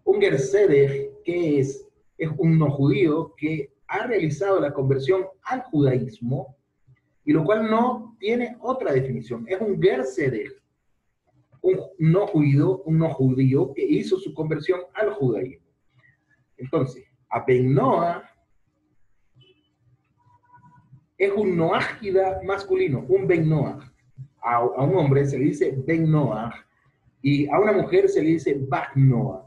Un 0.04 0.20
gersedech, 0.20 1.22
que 1.24 1.60
es, 1.60 1.88
es 2.18 2.30
un 2.36 2.58
no 2.58 2.70
judío 2.70 3.34
que 3.36 3.72
ha 3.88 4.06
realizado 4.06 4.60
la 4.60 4.72
conversión 4.72 5.24
al 5.44 5.62
judaísmo, 5.62 6.56
y 7.24 7.32
lo 7.32 7.44
cual 7.44 7.70
no 7.70 8.16
tiene 8.18 8.56
otra 8.60 8.92
definición. 8.92 9.44
Es 9.48 9.60
un 9.60 9.80
gersedech, 9.80 10.52
un 11.62 11.80
no 11.98 12.26
judío, 12.26 12.82
un 12.82 12.98
no 12.98 13.10
judío 13.10 13.72
que 13.74 13.84
hizo 13.84 14.18
su 14.18 14.34
conversión 14.34 14.80
al 14.94 15.12
judaísmo. 15.14 15.66
Entonces, 16.56 17.04
a 17.30 17.44
Noah 17.48 18.30
es 21.16 21.32
un 21.32 21.56
noágida 21.56 22.40
masculino, 22.44 23.04
un 23.08 23.26
Ben 23.26 23.48
Noah. 23.48 23.90
A, 24.42 24.62
un 24.62 24.94
hombre 24.96 25.24
se 25.24 25.38
le 25.38 25.46
dice 25.46 25.74
Ben 25.86 26.10
Noah 26.10 26.52
y 27.22 27.48
a 27.48 27.58
una 27.58 27.72
mujer 27.72 28.08
se 28.10 28.22
le 28.22 28.30
dice 28.30 28.58
Bach 28.68 28.94
Noah. 28.94 29.42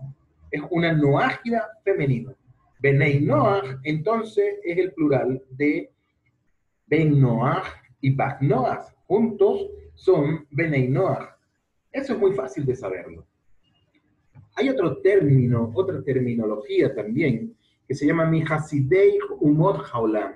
Es 0.50 0.62
una 0.72 0.94
noágida 0.94 1.70
femenina. 1.84 2.34
Benei 2.80 3.22
Noah, 3.22 3.80
entonces, 3.84 4.56
es 4.64 4.78
el 4.78 4.94
plural 4.94 5.44
de 5.52 5.92
Ben 6.88 7.20
Noah 7.20 7.64
y 8.02 8.16
Bach 8.16 8.42
Noah. 8.42 8.86
Juntos 9.08 9.68
son 9.96 10.46
Benei 10.52 10.88
Noah. 10.88 11.38
Eso 11.92 12.14
es 12.14 12.20
muy 12.20 12.34
fácil 12.34 12.66
de 12.66 12.76
saberlo. 12.76 13.26
Hay 14.56 14.70
otro 14.70 14.98
término, 15.02 15.72
otra 15.76 16.02
terminología 16.02 16.94
también, 16.94 17.56
que 17.88 17.96
se 17.96 18.06
llama 18.06 18.26
Mihasidei 18.26 19.18
Umot 19.40 19.86
Haolam 19.92 20.34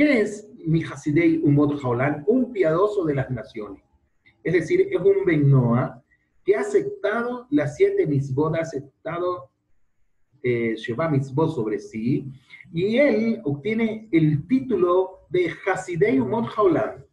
¿Qué 0.00 0.20
es 0.20 0.48
mi 0.64 0.82
Hasidei 0.82 1.42
Umot 1.44 1.78
Jaolan? 1.78 2.24
Un 2.26 2.52
piadoso 2.52 3.04
de 3.04 3.14
las 3.14 3.30
naciones. 3.30 3.82
Es 4.42 4.54
decir, 4.54 4.88
es 4.90 4.98
un 4.98 5.26
Ben 5.26 5.52
que 6.42 6.56
ha 6.56 6.60
aceptado 6.60 7.46
las 7.50 7.76
siete 7.76 8.06
misbot, 8.06 8.56
ha 8.56 8.60
aceptado 8.60 9.49
eh, 10.42 10.74
Sheba 10.76 11.10
sobre 11.22 11.78
sí, 11.78 12.26
y 12.72 12.96
él 12.98 13.40
obtiene 13.44 14.08
el 14.12 14.46
título 14.46 15.20
de 15.28 15.52
Hasidei 15.66 16.20
Umot 16.20 16.46
Haolam. 16.56 17.04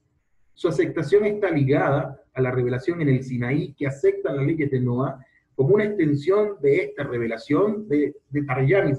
Su 0.53 0.67
aceptación 0.67 1.25
está 1.25 1.51
ligada 1.51 2.21
a 2.33 2.41
la 2.41 2.51
revelación 2.51 3.01
en 3.01 3.09
el 3.09 3.23
Sinaí 3.23 3.73
que 3.73 3.87
acepta 3.87 4.33
las 4.33 4.45
leyes 4.45 4.69
de 4.71 4.79
Noah 4.79 5.19
como 5.55 5.73
una 5.75 5.85
extensión 5.85 6.57
de 6.61 6.77
esta 6.83 7.03
revelación 7.03 7.87
de, 7.87 8.15
de 8.29 8.41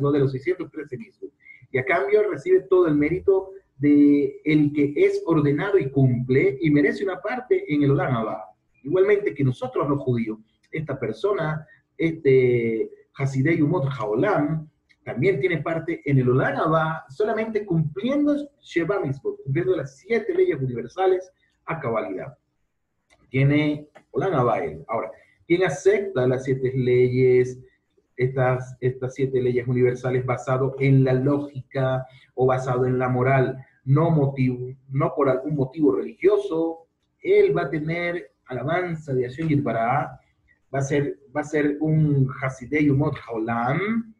¿no? 0.00 0.11
de 0.11 0.18
los 0.18 0.32
613 0.32 0.99
mismos. 0.99 1.30
Y 1.70 1.78
a 1.78 1.85
cambio 1.85 2.28
recibe 2.28 2.62
todo 2.68 2.88
el 2.88 2.97
mérito 2.97 3.52
de 3.78 4.40
el 4.44 4.73
que 4.73 4.92
es 4.97 5.23
ordenado 5.25 5.78
y 5.78 5.90
cumple 5.90 6.58
y 6.61 6.70
merece 6.70 7.04
una 7.04 7.20
parte 7.20 7.73
en 7.73 7.82
el 7.82 7.92
Olam. 7.92 8.25
Igualmente 8.82 9.35
que 9.35 9.44
nosotros 9.44 9.88
los 9.88 10.00
judíos, 10.00 10.38
esta 10.73 10.99
persona, 10.99 11.64
este 11.97 12.90
Hasidei 13.18 13.60
Umot 13.60 13.84
Haolam, 13.90 14.68
también 15.08 15.40
tiene 15.40 15.62
parte 15.62 16.02
en 16.04 16.18
el 16.18 16.28
Olam 16.28 16.56
Abba, 16.56 17.04
solamente 17.08 17.64
cumpliendo 17.64 18.37
Sheba 18.60 19.00
Mitzvot, 19.00 19.42
cumpliendo 19.42 19.75
las 19.75 19.96
siete 19.96 20.34
leyes 20.34 20.60
universales 20.60 21.32
a 21.64 21.80
cabalidad. 21.80 22.37
Tiene 23.30 23.88
Olam 24.10 24.34
Abba 24.34 24.58
él. 24.58 24.84
Ahora, 24.87 25.10
¿quién 25.46 25.64
acepta 25.64 26.26
las 26.26 26.44
siete 26.44 26.72
leyes, 26.75 27.58
estas, 28.16 28.76
estas 28.80 29.14
siete 29.14 29.40
leyes 29.40 29.66
universales 29.66 30.26
basado 30.26 30.76
en 30.78 31.04
la 31.04 31.14
lógica 31.14 32.06
o 32.34 32.44
basado 32.44 32.84
en 32.84 32.98
la 32.98 33.08
moral, 33.08 33.64
no, 33.84 34.10
motivo, 34.10 34.75
no 34.90 35.14
por 35.14 35.30
algún 35.30 35.54
motivo 35.56 35.96
religioso, 35.96 36.87
él 37.22 37.56
va 37.56 37.62
a 37.62 37.70
tener 37.70 38.32
alabanza 38.44 39.14
de 39.14 39.22
Hashem 39.22 39.48
Yitbará, 39.48 40.20
va 40.75 40.80
a 40.80 40.82
ser, 40.82 41.18
va 41.34 41.40
a 41.40 41.44
ser 41.44 41.76
un 41.80 42.28
Hasidei 42.42 42.90
Umot 42.90 43.16
Haolam, 43.26 44.14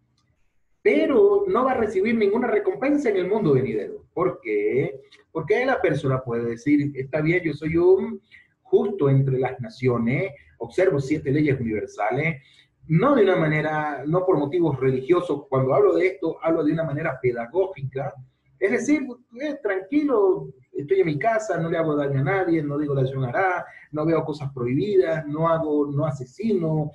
pero 0.83 1.45
no 1.47 1.65
va 1.65 1.73
a 1.73 1.79
recibir 1.79 2.17
ninguna 2.17 2.47
recompensa 2.47 3.11
en 3.11 3.17
el 3.17 3.29
mundo 3.29 3.53
venidero. 3.53 4.07
¿Por 4.15 4.41
qué? 4.41 5.01
Porque 5.31 5.65
la 5.67 5.81
persona 5.81 6.21
puede 6.21 6.51
decir, 6.51 6.93
está 6.95 7.21
bien, 7.21 7.43
yo 7.45 7.53
soy 7.53 7.77
un 7.77 8.21
justo 8.63 9.09
entre 9.09 9.39
las 9.39 9.61
naciones, 9.61 10.33
observo 10.59 11.01
siete 11.01 11.31
leyes 11.31 11.59
universales, 11.61 12.43
no 12.87 13.15
de 13.15 13.23
una 13.23 13.37
manera, 13.37 14.03
no 14.07 14.25
por 14.25 14.39
motivos 14.39 14.81
religiosos, 14.81 15.47
cuando 15.49 15.75
hablo 15.75 15.95
de 15.95 16.07
esto, 16.07 16.39
hablo 16.43 16.65
de 16.65 16.73
una 16.73 16.85
manera 16.85 17.19
pedagógica, 17.21 18.15
es 18.61 18.71
decir, 18.71 19.07
eh, 19.41 19.57
tranquilo, 19.63 20.53
estoy 20.73 21.01
en 21.01 21.07
mi 21.07 21.19
casa, 21.19 21.59
no 21.59 21.71
le 21.71 21.79
hago 21.79 21.97
daño 21.97 22.21
a 22.21 22.25
nadie, 22.25 22.63
no 22.63 22.79
digo 22.79 22.95
la 22.95 23.29
hará, 23.29 23.67
no 23.93 24.05
veo 24.05 24.25
cosas 24.25 24.51
prohibidas, 24.53 25.27
no 25.27 25.49
hago, 25.49 25.87
no 25.87 26.07
asesino, 26.07 26.91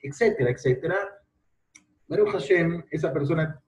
etcétera, 0.00 0.50
etcétera. 0.50 0.96
Baruch 2.08 2.32
Hashem, 2.32 2.84
esa 2.90 3.12
persona 3.12 3.60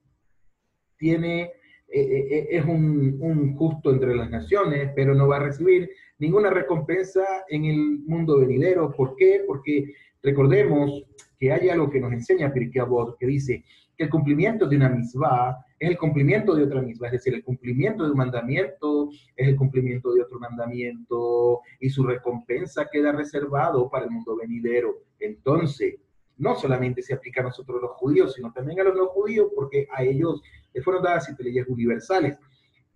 tiene, 0.96 1.52
eh, 1.88 2.26
eh, 2.30 2.46
es 2.50 2.64
un, 2.64 3.18
un, 3.20 3.56
justo 3.56 3.90
entre 3.90 4.14
las 4.14 4.30
naciones, 4.30 4.90
pero 4.94 5.14
no 5.14 5.28
va 5.28 5.36
a 5.36 5.44
recibir 5.44 5.90
ninguna 6.18 6.50
recompensa 6.50 7.24
en 7.48 7.64
el 7.64 7.98
mundo 8.06 8.38
venidero. 8.38 8.92
¿Por 8.92 9.16
qué? 9.16 9.42
Porque 9.46 9.92
recordemos 10.22 11.04
que 11.38 11.52
hay 11.52 11.68
algo 11.68 11.90
que 11.90 12.00
nos 12.00 12.12
enseña 12.12 12.52
Pirkei 12.52 12.80
Avot, 12.80 13.16
que 13.18 13.26
dice 13.26 13.64
que 13.96 14.04
el 14.04 14.10
cumplimiento 14.10 14.66
de 14.66 14.76
una 14.76 14.88
misma 14.88 15.56
es 15.84 15.90
el 15.90 15.98
cumplimiento 15.98 16.54
de 16.54 16.64
otra 16.64 16.82
misma, 16.82 17.08
es 17.08 17.12
decir, 17.12 17.34
el 17.34 17.44
cumplimiento 17.44 18.04
de 18.04 18.10
un 18.10 18.18
mandamiento 18.18 19.10
es 19.36 19.48
el 19.48 19.56
cumplimiento 19.56 20.12
de 20.12 20.22
otro 20.22 20.38
mandamiento 20.38 21.60
y 21.80 21.90
su 21.90 22.04
recompensa 22.04 22.88
queda 22.90 23.12
reservado 23.12 23.88
para 23.88 24.04
el 24.04 24.10
mundo 24.10 24.36
venidero. 24.36 25.02
Entonces, 25.18 25.96
no 26.36 26.56
solamente 26.56 27.02
se 27.02 27.14
aplica 27.14 27.40
a 27.40 27.44
nosotros 27.44 27.80
los 27.80 27.92
judíos, 27.92 28.34
sino 28.34 28.52
también 28.52 28.80
a 28.80 28.84
los 28.84 28.96
no 28.96 29.06
judíos, 29.06 29.48
porque 29.54 29.86
a 29.92 30.02
ellos 30.02 30.42
les 30.72 30.84
fueron 30.84 31.02
dadas 31.02 31.26
siete 31.26 31.44
leyes 31.44 31.66
universales. 31.68 32.36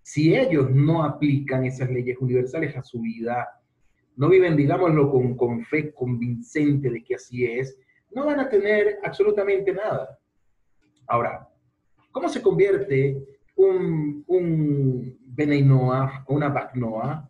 Si 0.01 0.35
ellos 0.35 0.69
no 0.71 1.03
aplican 1.03 1.65
esas 1.65 1.89
leyes 1.89 2.17
universales 2.19 2.75
a 2.75 2.83
su 2.83 3.01
vida, 3.01 3.47
no 4.15 4.27
viven, 4.27 4.57
digámoslo, 4.57 5.09
con, 5.11 5.37
con 5.37 5.63
fe 5.63 5.93
convincente 5.93 6.89
de 6.89 7.03
que 7.03 7.15
así 7.15 7.45
es, 7.45 7.77
no 8.11 8.25
van 8.25 8.39
a 8.39 8.49
tener 8.49 8.99
absolutamente 9.03 9.71
nada. 9.71 10.19
Ahora, 11.07 11.47
¿cómo 12.11 12.29
se 12.29 12.41
convierte 12.41 13.23
un, 13.55 14.23
un 14.27 15.17
Beneinoa 15.25 16.25
o 16.27 16.35
una 16.35 16.49
Bacnoa? 16.49 17.29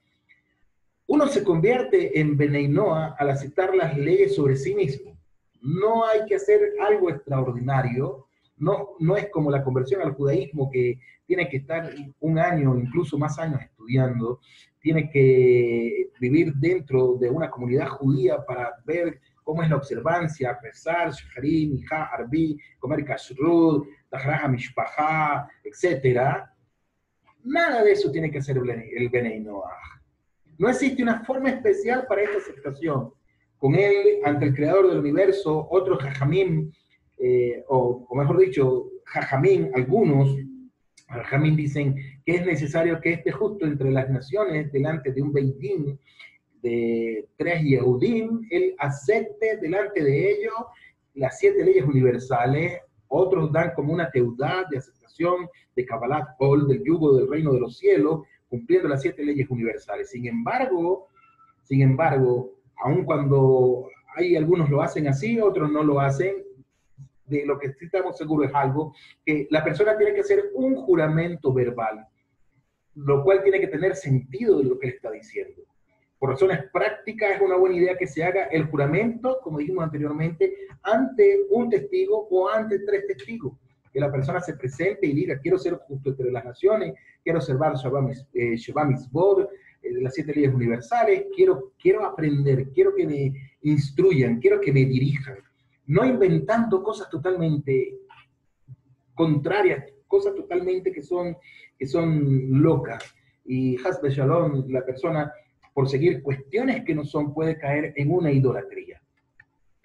Uno 1.08 1.28
se 1.28 1.44
convierte 1.44 2.20
en 2.20 2.38
Beneinoa 2.38 3.16
al 3.18 3.32
aceptar 3.32 3.76
las 3.76 3.98
leyes 3.98 4.36
sobre 4.36 4.56
sí 4.56 4.76
mismo. 4.76 5.18
No 5.62 6.06
hay 6.06 6.26
que 6.28 6.36
hacer 6.36 6.74
algo 6.80 7.10
extraordinario, 7.10 8.28
no, 8.58 8.90
no 9.00 9.18
es 9.18 9.30
como 9.30 9.50
la 9.50 9.64
conversión 9.64 10.02
al 10.02 10.14
judaísmo 10.14 10.70
que 10.70 11.00
tiene 11.26 11.50
que 11.50 11.58
estar 11.58 11.94
un 12.20 12.40
año, 12.40 12.76
incluso 12.78 13.18
más 13.18 13.40
años 13.40 13.62
estudiando, 13.62 14.40
tiene 14.80 15.10
que 15.10 16.12
vivir 16.20 16.54
dentro 16.56 17.16
de 17.16 17.30
una 17.30 17.50
comunidad 17.50 17.88
judía 17.90 18.44
para 18.46 18.76
ver 18.86 19.20
cómo 19.44 19.64
es 19.64 19.70
la 19.70 19.78
observancia, 19.78 20.58
rezar, 20.62 21.12
shaharim, 21.12 21.76
hija, 21.76 22.06
arbi, 22.06 22.58
comer 22.78 23.04
kashrut, 23.04 23.88
mishpaha, 24.50 25.48
etc. 25.64 26.48
Nada 27.44 27.84
de 27.84 27.92
eso 27.92 28.12
tiene 28.12 28.32
que 28.32 28.42
ser 28.42 28.58
el 28.58 29.10
Benei 29.10 29.40
No 29.40 30.70
existe 30.70 31.04
una 31.04 31.24
forma 31.24 31.50
especial 31.50 32.06
para 32.08 32.24
esta 32.24 32.38
aceptación. 32.38 33.14
Con 33.58 33.76
él, 33.76 34.20
ante 34.24 34.46
el 34.46 34.56
creador 34.56 34.88
del 34.90 35.00
universo, 35.00 35.68
otros 35.70 36.02
jajamim, 36.02 36.72
eh, 37.18 37.64
o, 37.68 38.06
o, 38.10 38.16
mejor 38.16 38.40
dicho, 38.40 38.90
jajamim, 39.06 39.70
algunos, 39.74 40.36
jajamim 41.08 41.56
dicen 41.56 41.96
que 42.26 42.36
es 42.36 42.46
necesario 42.46 43.02
que 43.02 43.14
esté 43.14 43.32
justo 43.32 43.66
entre 43.66 43.92
las 43.92 44.10
naciones 44.10 44.72
delante 44.72 45.12
de 45.12 45.22
un 45.22 45.34
Beitín 45.34 46.00
de 46.62 47.28
tres 47.38 47.62
Yehudim, 47.64 48.48
él 48.50 48.76
acepte 48.80 49.58
delante 49.58 50.04
de 50.04 50.32
ellos 50.32 50.54
las 51.16 51.38
siete 51.40 51.64
leyes 51.64 51.86
universales, 51.86 52.80
otros 53.10 53.52
dan 53.52 53.74
como 53.76 53.94
una 53.94 54.10
teudad 54.10 54.68
de 54.70 54.78
aceptación 54.78 55.50
de 55.76 55.86
Kabbalat 55.86 56.30
Ol, 56.40 56.68
del 56.68 56.84
yugo 56.84 57.18
del 57.18 57.28
reino 57.28 57.54
de 57.54 57.60
los 57.60 57.78
cielos, 57.78 58.22
cumpliendo 58.48 58.88
las 58.88 59.02
siete 59.02 59.24
leyes 59.24 59.50
universales. 59.50 60.10
Sin 60.10 60.26
embargo, 60.26 61.08
sin 61.64 61.82
embargo, 61.82 62.54
aun 62.84 63.04
cuando 63.04 63.88
hay 64.16 64.36
algunos 64.36 64.70
lo 64.70 64.82
hacen 64.82 65.08
así, 65.08 65.40
otros 65.40 65.72
no 65.72 65.84
lo 65.84 66.00
hacen, 66.00 66.36
de 67.26 67.46
lo 67.46 67.60
que 67.60 67.76
estamos 67.80 68.18
seguros 68.18 68.50
es 68.50 68.56
algo, 68.56 68.94
que 69.24 69.48
la 69.52 69.64
persona 69.64 69.96
tiene 69.98 70.14
que 70.14 70.22
hacer 70.22 70.52
un 70.56 70.76
juramento 70.76 71.54
verbal, 71.54 72.08
lo 72.96 73.24
cual 73.24 73.44
tiene 73.44 73.60
que 73.60 73.68
tener 73.68 73.96
sentido 73.96 74.58
de 74.58 74.64
lo 74.66 74.80
que 74.80 74.88
él 74.88 74.94
está 74.96 75.12
diciendo. 75.12 75.62
Por 76.20 76.32
razones 76.32 76.66
prácticas 76.74 77.38
es 77.38 77.42
una 77.42 77.56
buena 77.56 77.78
idea 77.78 77.98
que 77.98 78.06
se 78.06 78.22
haga 78.22 78.44
el 78.46 78.66
juramento, 78.66 79.40
como 79.42 79.60
dijimos 79.60 79.86
anteriormente, 79.86 80.54
ante 80.84 81.46
un 81.50 81.70
testigo 81.70 82.28
o 82.30 82.50
ante 82.50 82.80
tres 82.80 83.08
testigos. 83.08 83.54
Que 83.94 84.02
la 84.02 84.12
persona 84.12 84.42
se 84.42 84.54
presente 84.56 85.08
y 85.08 85.14
diga, 85.14 85.40
quiero 85.40 85.58
ser 85.58 85.76
justo 85.76 86.10
entre 86.10 86.30
las 86.30 86.44
naciones, 86.44 86.94
quiero 87.24 87.40
observar 87.40 87.76
Shabbat 87.76 88.12
eh, 88.34 88.56
eh, 89.82 89.92
las 90.02 90.14
siete 90.14 90.34
leyes 90.34 90.54
universales, 90.54 91.26
quiero, 91.34 91.72
quiero 91.82 92.06
aprender, 92.06 92.70
quiero 92.74 92.94
que 92.94 93.08
me 93.08 93.34
instruyan, 93.62 94.40
quiero 94.42 94.60
que 94.60 94.74
me 94.74 94.86
dirijan. 94.86 95.38
No 95.88 96.06
inventando 96.06 96.84
cosas 96.84 97.10
totalmente 97.10 97.98
contrarias, 99.16 99.86
cosas 100.06 100.36
totalmente 100.36 100.92
que 100.92 101.02
son, 101.02 101.38
que 101.78 101.88
son 101.88 102.62
locas. 102.62 103.04
Y 103.46 103.78
Hasbe 103.78 104.10
Shalom, 104.10 104.66
la 104.68 104.86
persona 104.86 105.32
por 105.74 105.90
seguir 105.90 106.22
cuestiones 106.22 106.84
que 106.84 106.96
no 106.96 107.04
son, 107.04 107.34
puede 107.34 107.58
caer 107.58 107.94
en 107.96 108.12
una 108.12 108.32
idolatría. 108.32 109.02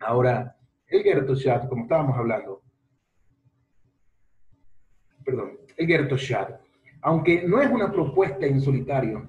Ahora, 0.00 0.56
el 0.88 1.02
Gertoshat, 1.02 1.68
como 1.68 1.84
estábamos 1.84 2.16
hablando, 2.16 2.62
perdón, 5.24 5.58
el 5.76 5.86
Gertoshat, 5.86 6.60
aunque 7.02 7.42
no 7.42 7.60
es 7.60 7.70
una 7.70 7.92
propuesta 7.92 8.46
en 8.46 8.60
solitario, 8.60 9.28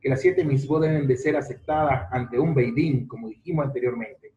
que 0.00 0.08
las 0.08 0.20
siete 0.20 0.44
misbos 0.44 0.82
deben 0.82 1.06
de 1.06 1.16
ser 1.16 1.36
aceptadas 1.36 2.08
ante 2.12 2.38
un 2.38 2.54
Beidín, 2.54 3.08
como 3.08 3.28
dijimos 3.28 3.66
anteriormente, 3.66 4.32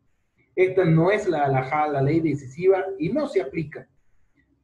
esta 0.56 0.84
no 0.84 1.12
es 1.12 1.28
la 1.28 1.46
alajá, 1.46 1.88
la 1.88 2.02
ley 2.02 2.20
decisiva, 2.20 2.84
y 2.98 3.10
no 3.10 3.28
se 3.28 3.42
aplica. 3.42 3.88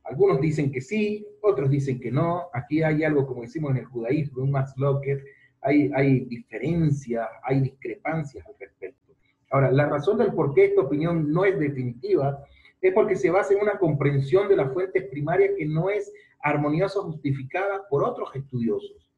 Algunos 0.03 0.41
dicen 0.41 0.71
que 0.71 0.81
sí, 0.81 1.25
otros 1.41 1.69
dicen 1.69 1.99
que 1.99 2.11
no. 2.11 2.49
Aquí 2.53 2.83
hay 2.83 3.03
algo, 3.03 3.25
como 3.25 3.43
decimos 3.43 3.71
en 3.71 3.77
el 3.77 3.85
judaísmo, 3.85 4.43
un 4.43 4.53
locker 4.75 5.23
hay, 5.65 6.19
diferencias, 6.25 7.27
hay 7.43 7.61
discrepancias 7.61 8.45
al 8.45 8.53
respecto. 8.59 9.13
Ahora, 9.49 9.71
la 9.71 9.87
razón 9.87 10.17
del 10.17 10.33
por 10.33 10.53
qué 10.53 10.65
esta 10.65 10.81
opinión 10.81 11.31
no 11.31 11.45
es 11.45 11.57
definitiva 11.57 12.43
es 12.81 12.93
porque 12.93 13.15
se 13.15 13.29
basa 13.29 13.53
en 13.53 13.61
una 13.61 13.77
comprensión 13.77 14.47
de 14.47 14.57
las 14.57 14.71
fuentes 14.71 15.05
primarias 15.05 15.51
que 15.57 15.65
no 15.65 15.89
es 15.89 16.11
armoniosa 16.41 17.01
justificada 17.01 17.87
por 17.89 18.03
otros 18.03 18.29
estudiosos. 18.35 19.09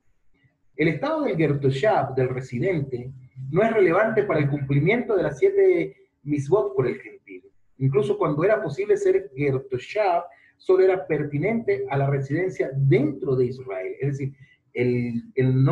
El 0.76 0.90
estado 0.90 1.24
del 1.24 1.36
Gertoshab, 1.36 2.16
del 2.16 2.30
residente, 2.30 3.12
no 3.52 3.64
es 3.64 3.74
relevante 3.74 4.24
para 4.24 4.40
el 4.40 4.50
cumplimiento 4.50 5.16
de 5.16 5.24
las 5.24 5.40
siete 5.40 5.96
misbot 6.24 6.76
por 6.76 6.88
el 6.88 7.00
gentil. 7.00 7.44
Incluso 7.80 8.18
cuando 8.18 8.44
era 8.44 8.62
posible 8.62 8.96
ser 8.96 9.32
Gertoshab, 9.36 10.24
solo 10.58 10.84
era 10.84 11.06
pertinente 11.06 11.86
a 11.90 11.98
la 11.98 12.10
residencia 12.10 12.72
dentro 12.74 13.36
de 13.36 13.46
Israel, 13.46 13.94
es 14.00 14.18
decir, 14.18 14.34
el, 14.78 15.24
el 15.34 15.66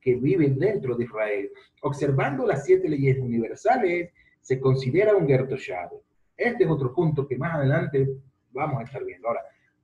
que 0.00 0.16
vive 0.16 0.48
dentro 0.50 0.96
de 0.96 1.04
Israel. 1.04 1.50
Observando 1.82 2.44
las 2.44 2.64
siete 2.64 2.88
leyes 2.88 3.18
universales, 3.18 4.10
se 4.40 4.58
considera 4.60 5.14
un 5.14 5.28
Gertoshab. 5.28 5.90
Este 6.36 6.64
es 6.64 6.70
otro 6.70 6.92
punto 6.92 7.26
que 7.28 7.38
más 7.38 7.54
adelante 7.54 8.08
vamos 8.50 8.80
a 8.80 8.84
estar 8.84 9.04
viendo. 9.04 9.28
Ahora, 9.28 9.42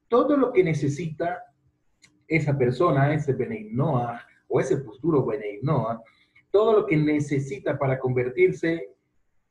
todo 0.09 0.37
lo 0.37 0.53
que 0.53 0.65
necesita 0.65 1.45
esa 2.27 2.59
persona, 2.59 3.15
ese 3.15 3.35
Benei 3.35 3.71
Noah, 3.71 4.21
o 4.49 4.61
ese 4.61 4.79
futuro 4.79 5.25
Benei 5.25 5.61
Noah, 5.63 6.03
todo 6.51 6.81
lo 6.81 6.87
que 6.87 6.97
necesita 6.97 7.79
para 7.79 7.99
convertirse 7.99 8.89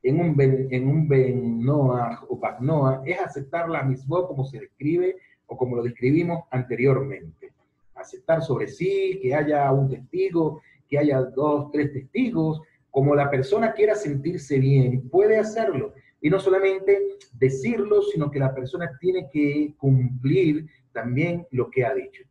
en 0.01 0.19
un 0.19 0.35
Ben, 0.35 0.67
en 0.71 0.87
un 0.87 1.07
ben 1.07 1.59
Noah 1.63 2.25
o 2.27 2.37
Bak 2.37 2.59
Noah 2.59 3.01
es 3.05 3.19
aceptar 3.19 3.69
la 3.69 3.83
misma 3.83 4.27
como 4.27 4.43
se 4.43 4.59
describe 4.59 5.15
o 5.45 5.55
como 5.55 5.77
lo 5.77 5.83
describimos 5.83 6.43
anteriormente. 6.51 7.42
Aceptar 8.03 8.41
sobre 8.41 8.67
sí, 8.67 9.19
que 9.21 9.33
haya 9.33 9.71
un 9.71 9.89
testigo, 9.89 10.61
que 10.87 10.99
haya 10.99 11.21
dos, 11.21 11.71
tres 11.71 11.91
testigos, 11.93 12.61
como 12.91 13.15
la 13.15 13.31
persona 13.31 13.73
quiera 13.73 13.95
sentirse 13.95 14.59
bien, 14.59 15.09
puede 15.09 15.37
hacerlo. 15.39 15.93
Y 16.21 16.29
no 16.29 16.39
solamente 16.39 17.17
decirlo, 17.33 18.01
sino 18.03 18.29
que 18.29 18.39
la 18.39 18.53
persona 18.53 18.91
tiene 18.99 19.29
que 19.31 19.73
cumplir 19.77 20.67
también 20.91 21.47
lo 21.51 21.71
que 21.71 21.85
ha 21.85 21.93
dicho. 21.93 22.23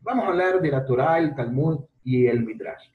Vamos 0.00 0.24
a 0.24 0.28
hablar 0.28 0.60
de 0.60 0.70
la 0.70 0.84
Torah, 0.84 1.18
el 1.18 1.34
Talmud 1.34 1.80
y 2.04 2.26
el 2.26 2.44
Midrash. 2.44 2.88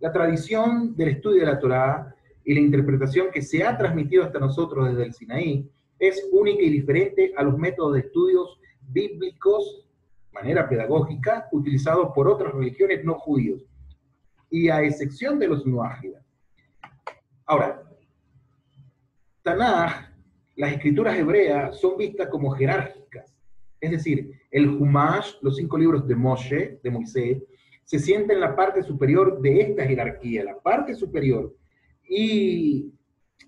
La 0.00 0.10
tradición 0.10 0.96
del 0.96 1.10
estudio 1.10 1.40
de 1.40 1.52
la 1.52 1.58
Torah 1.58 2.14
y 2.44 2.54
la 2.54 2.60
interpretación 2.60 3.28
que 3.32 3.42
se 3.42 3.62
ha 3.62 3.76
transmitido 3.76 4.24
hasta 4.24 4.38
nosotros 4.38 4.88
desde 4.88 5.04
el 5.04 5.14
Sinaí 5.14 5.70
es 5.98 6.28
única 6.32 6.62
y 6.62 6.70
diferente 6.70 7.32
a 7.36 7.42
los 7.42 7.56
métodos 7.56 7.94
de 7.94 8.00
estudios 8.00 8.58
bíblicos, 8.88 9.86
manera 10.34 10.68
pedagógica, 10.68 11.48
utilizados 11.52 12.10
por 12.14 12.28
otras 12.28 12.52
religiones 12.52 13.04
no 13.04 13.14
judíos, 13.14 13.64
y 14.50 14.68
a 14.68 14.82
excepción 14.82 15.38
de 15.38 15.48
los 15.48 15.64
nuágidas. 15.64 16.24
Ahora, 17.46 17.82
Tanaj, 19.42 20.10
las 20.56 20.72
escrituras 20.72 21.16
hebreas 21.16 21.78
son 21.78 21.96
vistas 21.96 22.28
como 22.28 22.50
jerárquicas. 22.50 23.34
Es 23.80 23.90
decir, 23.90 24.32
el 24.50 24.68
Humash, 24.68 25.34
los 25.42 25.56
cinco 25.56 25.76
libros 25.76 26.06
de 26.06 26.14
Moshe, 26.14 26.80
de 26.82 26.90
Moisés, 26.90 27.42
se 27.84 27.98
siente 27.98 28.32
en 28.32 28.40
la 28.40 28.56
parte 28.56 28.82
superior 28.82 29.40
de 29.40 29.60
esta 29.60 29.84
jerarquía, 29.84 30.44
la 30.44 30.58
parte 30.58 30.94
superior, 30.94 31.54
y 32.08 32.92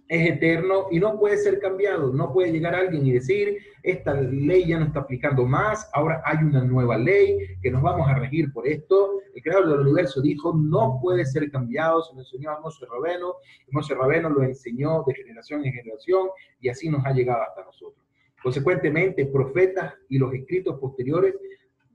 es 0.09 0.31
eterno 0.31 0.87
y 0.91 1.01
no 1.01 1.19
puede 1.19 1.37
ser 1.37 1.59
cambiado. 1.59 2.13
No 2.13 2.33
puede 2.33 2.53
llegar 2.53 2.75
alguien 2.75 3.07
y 3.07 3.13
decir, 3.13 3.59
esta 3.83 4.15
ley 4.15 4.67
ya 4.69 4.79
no 4.79 4.87
está 4.87 5.01
aplicando 5.01 5.45
más, 5.45 5.89
ahora 5.93 6.23
hay 6.25 6.39
una 6.39 6.63
nueva 6.65 6.97
ley 6.97 7.39
que 7.63 7.71
nos 7.71 7.83
vamos 7.83 8.09
a 8.09 8.15
regir 8.15 8.53
por 8.53 8.67
esto. 8.67 9.21
El 9.35 9.43
creador 9.43 9.69
del 9.69 9.81
universo 9.81 10.21
dijo, 10.21 10.55
no 10.55 10.99
puede 11.03 11.25
ser 11.25 11.51
cambiado, 11.51 12.03
se 12.03 12.15
lo 12.15 12.21
enseñó 12.21 12.51
a 12.51 12.61
Moshe 12.61 12.87
Rabeno, 12.87 13.35
Moshe 13.71 13.95
Rabeno 13.95 14.31
lo 14.31 14.43
enseñó 14.43 15.03
de 15.07 15.15
generación 15.15 15.65
en 15.65 15.73
generación 15.73 16.29
y 16.61 16.69
así 16.69 16.89
nos 16.89 17.05
ha 17.05 17.13
llegado 17.13 17.43
hasta 17.43 17.65
nosotros. 17.65 18.05
Consecuentemente, 18.43 19.27
profetas 19.27 19.95
y 20.09 20.19
los 20.19 20.33
escritos 20.33 20.79
posteriores 20.79 21.35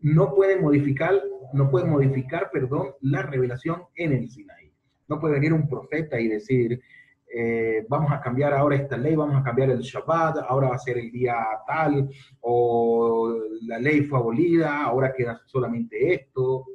no 0.01 0.33
pueden 0.33 0.61
modificar, 0.61 1.21
no 1.53 1.69
pueden 1.69 1.89
modificar, 1.89 2.49
perdón, 2.51 2.95
la 3.01 3.21
revelación 3.21 3.83
en 3.95 4.13
el 4.13 4.29
Sinaí. 4.29 4.71
No 5.07 5.19
puede 5.19 5.35
venir 5.35 5.53
un 5.53 5.69
profeta 5.69 6.19
y 6.19 6.27
decir, 6.27 6.81
eh, 7.33 7.85
vamos 7.87 8.11
a 8.11 8.19
cambiar 8.19 8.53
ahora 8.53 8.75
esta 8.75 8.97
ley, 8.97 9.15
vamos 9.15 9.37
a 9.37 9.43
cambiar 9.43 9.69
el 9.69 9.79
Shabbat, 9.79 10.37
ahora 10.47 10.69
va 10.69 10.75
a 10.75 10.79
ser 10.79 10.97
el 10.97 11.11
día 11.11 11.35
tal, 11.65 12.09
o 12.41 13.33
la 13.61 13.79
ley 13.79 14.01
fue 14.01 14.19
abolida, 14.19 14.83
ahora 14.83 15.13
queda 15.13 15.41
solamente 15.45 16.13
esto. 16.13 16.65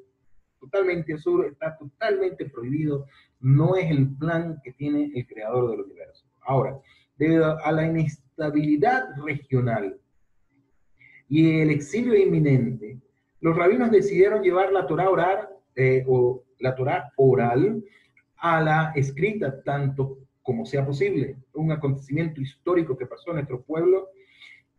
Totalmente, 0.59 1.13
eso 1.13 1.45
está 1.45 1.77
totalmente 1.77 2.47
prohibido. 2.47 3.07
No 3.41 3.77
es 3.77 3.91
el 3.91 4.17
plan 4.17 4.59
que 4.65 4.73
tiene 4.73 5.13
el 5.15 5.27
creador 5.27 5.71
del 5.71 5.83
universo. 5.83 6.27
Ahora, 6.41 6.79
debido 7.17 7.59
a 7.63 7.73
la 7.73 7.87
inestabilidad 7.87 9.05
regional 9.25 10.01
y 11.29 11.61
el 11.61 11.71
exilio 11.71 12.17
inminente, 12.17 12.99
los 13.41 13.57
rabinos 13.57 13.91
decidieron 13.91 14.43
llevar 14.43 14.73
la 14.73 14.87
Torah 14.87 15.11
oral, 15.11 15.49
eh, 15.75 16.03
o 16.09 16.45
la 16.61 16.75
Torah 16.75 17.13
oral 17.17 17.85
a 18.39 18.63
la 18.63 18.93
escrita, 18.95 19.63
tanto 19.63 20.26
como 20.47 20.65
sea 20.65 20.87
posible. 20.87 21.37
Un 21.55 21.73
acontecimiento 21.73 22.41
histórico 22.41 22.97
que 22.97 23.07
pasó 23.07 23.31
en 23.31 23.37
nuestro 23.37 23.63
pueblo, 23.63 24.11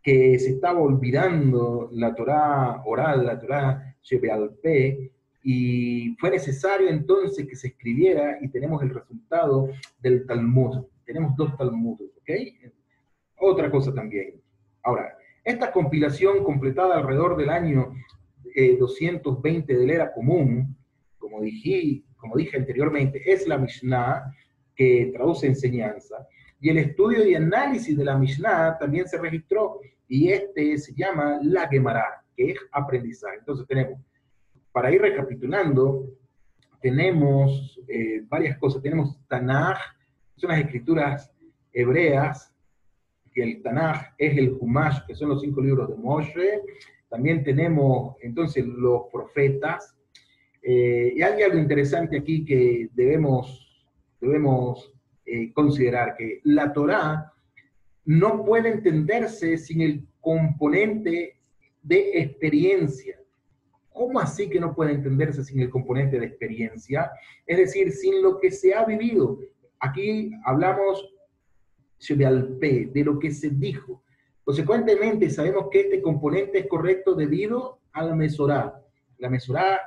que 0.02 0.38
se 0.38 0.52
estaba 0.52 0.80
olvidando 0.80 1.90
la 1.92 2.14
Torah 2.14 2.82
oral, 2.86 3.26
la 3.26 3.38
Torah 3.38 3.96
Shebealpe, 4.02 5.12
y 5.42 6.16
fue 6.18 6.30
necesario 6.30 6.88
entonces 6.88 7.46
que 7.46 7.54
se 7.54 7.68
escribiera 7.68 8.38
y 8.40 8.48
tenemos 8.48 8.82
el 8.82 8.94
resultado 8.94 9.68
del 10.00 10.26
Talmud. 10.26 10.86
Tenemos 11.04 11.36
dos 11.36 11.54
Talmuds, 11.58 12.02
¿ok? 12.16 12.30
Otra 13.36 13.70
cosa 13.70 13.92
también. 13.94 14.40
Ahora, 14.82 15.18
esta 15.44 15.70
compilación 15.70 16.44
completada 16.44 16.96
alrededor 16.96 17.36
del 17.36 17.50
año 17.50 17.92
220 18.78 19.70
eh, 19.72 19.76
de 19.76 19.86
la 19.86 19.92
era 19.92 20.12
común, 20.14 20.74
como 21.18 21.42
dije, 21.42 22.02
como 22.16 22.36
dije 22.36 22.56
anteriormente, 22.56 23.20
es 23.30 23.46
la 23.46 23.58
Mishnah, 23.58 24.34
que 24.78 25.10
traduce 25.12 25.48
enseñanza. 25.48 26.24
Y 26.60 26.70
el 26.70 26.78
estudio 26.78 27.26
y 27.26 27.34
análisis 27.34 27.98
de 27.98 28.04
la 28.04 28.16
Mishnah 28.16 28.78
también 28.78 29.08
se 29.08 29.18
registró, 29.18 29.80
y 30.06 30.30
este 30.30 30.78
se 30.78 30.94
llama 30.94 31.40
la 31.42 31.68
Gemara, 31.68 32.24
que 32.36 32.52
es 32.52 32.58
aprendizaje. 32.70 33.38
Entonces 33.40 33.66
tenemos, 33.66 34.00
para 34.72 34.92
ir 34.92 35.02
recapitulando, 35.02 36.06
tenemos 36.80 37.78
eh, 37.88 38.22
varias 38.28 38.56
cosas. 38.58 38.80
Tenemos 38.80 39.18
Tanaj, 39.26 39.78
son 40.36 40.50
las 40.50 40.60
escrituras 40.60 41.30
hebreas, 41.72 42.54
que 43.34 43.42
el 43.42 43.62
Tanaj 43.62 44.14
es 44.16 44.38
el 44.38 44.56
Humash, 44.60 45.00
que 45.06 45.16
son 45.16 45.30
los 45.30 45.40
cinco 45.40 45.60
libros 45.60 45.88
de 45.88 45.96
Moshe. 45.96 46.62
También 47.10 47.42
tenemos 47.42 48.14
entonces 48.22 48.64
los 48.64 49.02
profetas. 49.12 49.96
Eh, 50.62 51.14
y 51.16 51.22
hay 51.22 51.42
algo 51.42 51.58
interesante 51.58 52.18
aquí 52.18 52.44
que 52.44 52.88
debemos 52.92 53.67
debemos 54.20 54.92
eh, 55.24 55.52
considerar 55.52 56.16
que 56.16 56.40
la 56.44 56.72
Torá 56.72 57.32
no 58.04 58.44
puede 58.44 58.70
entenderse 58.70 59.58
sin 59.58 59.82
el 59.82 60.06
componente 60.20 61.38
de 61.82 62.10
experiencia. 62.20 63.20
¿Cómo 63.90 64.20
así 64.20 64.48
que 64.48 64.60
no 64.60 64.74
puede 64.74 64.92
entenderse 64.92 65.44
sin 65.44 65.60
el 65.60 65.70
componente 65.70 66.18
de 66.18 66.26
experiencia? 66.26 67.10
Es 67.46 67.58
decir, 67.58 67.92
sin 67.92 68.22
lo 68.22 68.38
que 68.38 68.50
se 68.50 68.74
ha 68.74 68.84
vivido. 68.84 69.38
Aquí 69.80 70.30
hablamos 70.44 71.14
de 72.08 73.02
lo 73.04 73.18
que 73.18 73.30
se 73.30 73.50
dijo. 73.50 74.02
Consecuentemente, 74.44 75.28
sabemos 75.30 75.68
que 75.70 75.80
este 75.80 76.00
componente 76.00 76.60
es 76.60 76.66
correcto 76.68 77.14
debido 77.14 77.80
a 77.92 78.04
la 78.04 78.14
mesorá. 78.14 78.82
La 79.18 79.28
mesorá 79.28 79.80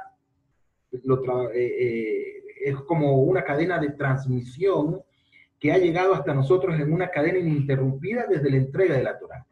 lo 1.03 1.49
eh, 1.51 1.55
eh, 1.55 2.40
es 2.63 2.75
como 2.81 3.23
una 3.23 3.43
cadena 3.43 3.79
de 3.79 3.91
transmisión 3.91 5.01
que 5.59 5.71
ha 5.71 5.77
llegado 5.77 6.13
hasta 6.13 6.33
nosotros 6.33 6.79
en 6.79 6.91
una 6.91 7.09
cadena 7.09 7.39
ininterrumpida 7.39 8.25
desde 8.27 8.49
la 8.49 8.57
entrega 8.57 8.97
de 8.97 9.03
la 9.03 9.17
Torah. 9.19 9.45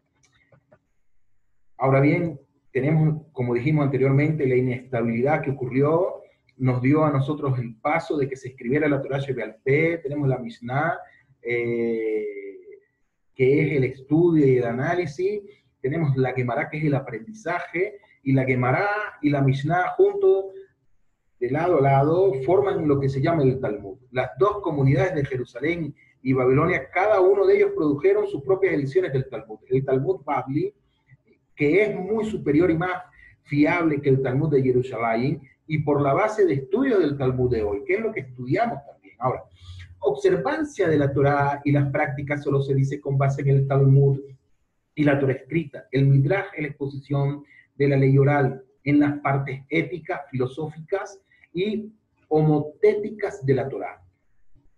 Ahora 1.78 2.02
bien, 2.02 2.40
tenemos, 2.72 3.24
como 3.32 3.54
dijimos 3.54 3.86
anteriormente, 3.86 4.48
la 4.48 4.56
inestabilidad 4.56 5.42
que 5.42 5.52
ocurrió, 5.52 6.22
nos 6.58 6.82
dio 6.82 7.06
a 7.06 7.12
nosotros 7.12 7.58
el 7.58 7.76
paso 7.76 8.18
de 8.18 8.28
que 8.28 8.36
se 8.36 8.50
escribiera 8.50 8.90
la 8.90 9.02
Torah 9.02 9.20
Shebealpé, 9.20 10.00
tenemos 10.00 10.28
la 10.28 10.40
Mishnah, 10.40 10.98
eh, 11.42 12.26
que 13.34 13.62
es 13.62 13.78
el 13.78 13.86
estudio 13.86 14.46
y 14.46 14.58
el 14.58 14.66
análisis, 14.66 15.42
tenemos 15.80 16.18
la 16.18 16.34
Gemara, 16.34 16.70
que 16.70 16.78
es 16.78 16.84
el 16.84 16.96
aprendizaje, 16.96 18.00
y 18.24 18.34
la 18.34 18.44
Gemara 18.44 18.90
y 19.22 19.30
la 19.30 19.42
Mishnah 19.42 19.92
juntos 19.96 20.46
de 21.40 21.50
lado 21.50 21.78
a 21.78 21.82
lado, 21.82 22.34
forman 22.46 22.88
lo 22.88 23.00
que 23.00 23.10
se 23.10 23.22
llama 23.22 23.44
el 23.44 23.60
Talmud. 23.60 23.98
Las 24.12 24.32
dos 24.38 24.60
comunidades 24.62 25.16
de 25.16 25.26
Jerusalén 25.26 25.96
y 26.22 26.34
Babilonia, 26.34 26.90
cada 26.92 27.22
uno 27.22 27.46
de 27.46 27.56
ellos 27.56 27.72
produjeron 27.76 28.28
sus 28.28 28.44
propias 28.44 28.74
ediciones 28.74 29.14
del 29.14 29.30
Talmud. 29.30 29.60
El 29.70 29.86
Talmud 29.86 30.22
Babli, 30.26 30.74
que 31.56 31.84
es 31.84 31.96
muy 31.96 32.26
superior 32.26 32.70
y 32.70 32.78
más 32.78 33.04
fiable 33.44 34.02
que 34.02 34.10
el 34.10 34.22
Talmud 34.22 34.50
de 34.50 34.62
Jerusalén, 34.62 35.42
y 35.66 35.80
por 35.80 36.02
la 36.02 36.14
base 36.14 36.46
de 36.46 36.56
estudio 36.56 37.00
del 37.00 37.18
Talmud 37.18 37.50
de 37.52 37.64
hoy, 37.64 37.84
que 37.86 37.94
es 37.94 38.02
lo 38.02 38.12
que 38.12 38.22
estudiamos 38.22 38.80
también. 38.86 39.16
Ahora, 39.20 39.44
observancia 40.00 40.90
de 40.90 40.98
la 40.98 41.14
Torah 41.14 41.62
y 41.64 41.72
las 41.72 41.90
prácticas 41.92 42.44
solo 42.44 42.62
se 42.62 42.74
dice 42.74 43.00
con 43.00 43.18
base 43.18 43.44
en 43.44 43.50
el 43.50 43.68
Talmud 43.68 44.20
y 44.96 45.04
la 45.04 45.20
Torah 45.20 45.34
escrita. 45.34 45.86
El 45.92 46.08
Midrash 46.08 46.48
es 46.56 46.62
la 46.64 46.68
exposición 46.70 47.44
de 47.78 47.88
la 47.88 47.98
ley 47.98 48.18
oral 48.18 48.64
en 48.84 49.00
las 49.00 49.20
partes 49.20 49.62
éticas, 49.70 50.22
filosóficas 50.32 51.22
y 51.54 51.92
homotéticas 52.28 53.46
de 53.46 53.54
la 53.54 53.68
Torá. 53.68 54.02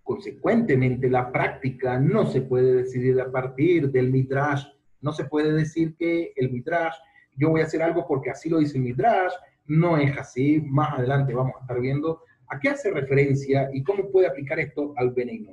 Consecuentemente, 0.04 1.10
la 1.10 1.32
práctica 1.32 2.00
no 2.00 2.26
se 2.26 2.42
puede 2.42 2.74
decidir 2.74 3.20
a 3.22 3.32
partir 3.32 3.92
del 3.92 4.12
midrash. 4.12 4.66
No 5.02 5.12
se 5.14 5.26
puede 5.26 5.54
decir 5.54 5.96
que 5.96 6.34
el 6.36 6.52
midrash, 6.52 6.96
yo 7.36 7.50
voy 7.50 7.62
a 7.62 7.66
hacer 7.66 7.82
algo 7.82 8.06
porque 8.08 8.30
así 8.30 8.50
lo 8.50 8.60
dice 8.60 8.78
el 8.78 8.84
midrash, 8.84 9.34
no 9.66 9.98
es 9.98 10.18
así. 10.18 10.62
Más 10.62 10.94
adelante 10.98 11.34
vamos 11.34 11.54
a 11.58 11.62
estar 11.62 11.80
viendo 11.80 12.22
a 12.48 12.60
qué 12.60 12.70
hace 12.70 12.92
referencia 12.92 13.70
y 13.74 13.84
cómo 13.84 14.12
puede 14.12 14.28
aplicar 14.28 14.60
esto 14.60 14.94
al 14.98 15.12
Benei 15.12 15.48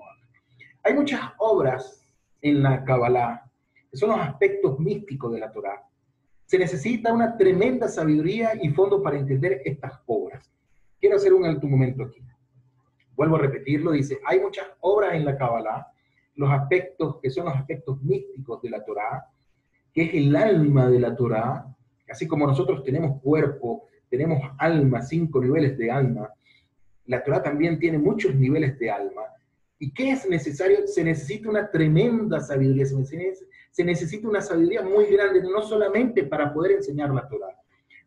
Hay 0.82 0.94
muchas 0.94 1.20
obras 1.38 2.04
en 2.40 2.62
la 2.62 2.84
Kabbalah 2.84 3.44
que 3.90 3.96
son 3.96 4.10
los 4.10 4.20
aspectos 4.20 4.78
místicos 4.78 5.32
de 5.32 5.40
la 5.40 5.52
Torah. 5.52 5.82
Se 6.44 6.58
necesita 6.58 7.12
una 7.12 7.36
tremenda 7.36 7.88
sabiduría 7.88 8.52
y 8.60 8.70
fondo 8.70 9.02
para 9.02 9.18
entender 9.18 9.62
estas 9.64 10.00
obras. 10.06 10.50
Quiero 11.00 11.16
hacer 11.16 11.32
un 11.32 11.44
alto 11.44 11.66
momento 11.66 12.04
aquí. 12.04 12.20
Vuelvo 13.14 13.36
a 13.36 13.40
repetirlo, 13.40 13.92
dice, 13.92 14.18
hay 14.24 14.40
muchas 14.40 14.66
obras 14.80 15.14
en 15.14 15.24
la 15.24 15.36
Kabbalah, 15.36 15.88
los 16.34 16.50
aspectos 16.50 17.16
que 17.20 17.30
son 17.30 17.46
los 17.46 17.54
aspectos 17.54 18.00
místicos 18.02 18.62
de 18.62 18.70
la 18.70 18.84
Torah, 18.84 19.26
que 19.92 20.02
es 20.04 20.14
el 20.14 20.36
alma 20.36 20.88
de 20.88 21.00
la 21.00 21.16
Torah, 21.16 21.66
así 22.08 22.26
como 22.26 22.46
nosotros 22.46 22.84
tenemos 22.84 23.20
cuerpo, 23.20 23.86
tenemos 24.08 24.40
alma, 24.58 25.02
cinco 25.02 25.40
niveles 25.40 25.76
de 25.76 25.90
alma, 25.90 26.32
la 27.06 27.22
Torah 27.24 27.42
también 27.42 27.78
tiene 27.78 27.98
muchos 27.98 28.34
niveles 28.34 28.78
de 28.78 28.90
alma. 28.90 29.22
¿Y 29.78 29.92
qué 29.92 30.10
es 30.10 30.28
necesario? 30.28 30.86
Se 30.86 31.02
necesita 31.02 31.48
una 31.48 31.70
tremenda 31.70 32.40
sabiduría, 32.40 32.84
se 32.86 33.84
necesita 33.84 34.28
una 34.28 34.40
sabiduría 34.40 34.82
muy 34.82 35.06
grande, 35.06 35.42
no 35.42 35.62
solamente 35.62 36.24
para 36.24 36.52
poder 36.52 36.72
enseñar 36.72 37.10
la 37.10 37.28
Torah, 37.28 37.56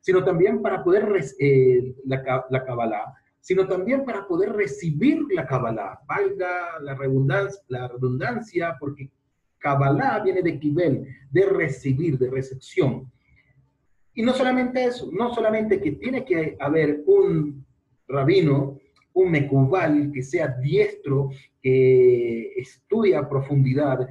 sino 0.01 0.23
también 0.23 0.61
para 0.61 0.83
poder 0.83 1.07
eh, 1.39 1.95
la, 2.05 2.45
la 2.49 2.65
Kabbalah, 2.65 3.13
sino 3.39 3.67
también 3.67 4.03
para 4.03 4.27
poder 4.27 4.53
recibir 4.53 5.21
la 5.31 5.47
Kabbalah. 5.47 5.99
Valga 6.07 6.79
la 6.81 7.87
redundancia, 7.87 8.75
porque 8.79 9.09
Kabbalah 9.57 10.19
viene 10.23 10.41
de 10.41 10.59
Kibel, 10.59 11.07
de 11.31 11.45
recibir, 11.45 12.17
de 12.17 12.29
recepción. 12.29 13.11
Y 14.13 14.23
no 14.23 14.33
solamente 14.33 14.83
eso, 14.83 15.09
no 15.11 15.33
solamente 15.33 15.79
que 15.79 15.93
tiene 15.93 16.25
que 16.25 16.57
haber 16.59 17.01
un 17.05 17.65
rabino, 18.07 18.79
un 19.13 19.31
mekubal 19.31 20.11
que 20.13 20.21
sea 20.21 20.47
diestro, 20.47 21.29
que 21.61 22.53
estudia 22.55 23.19
a 23.19 23.29
profundidad 23.29 24.07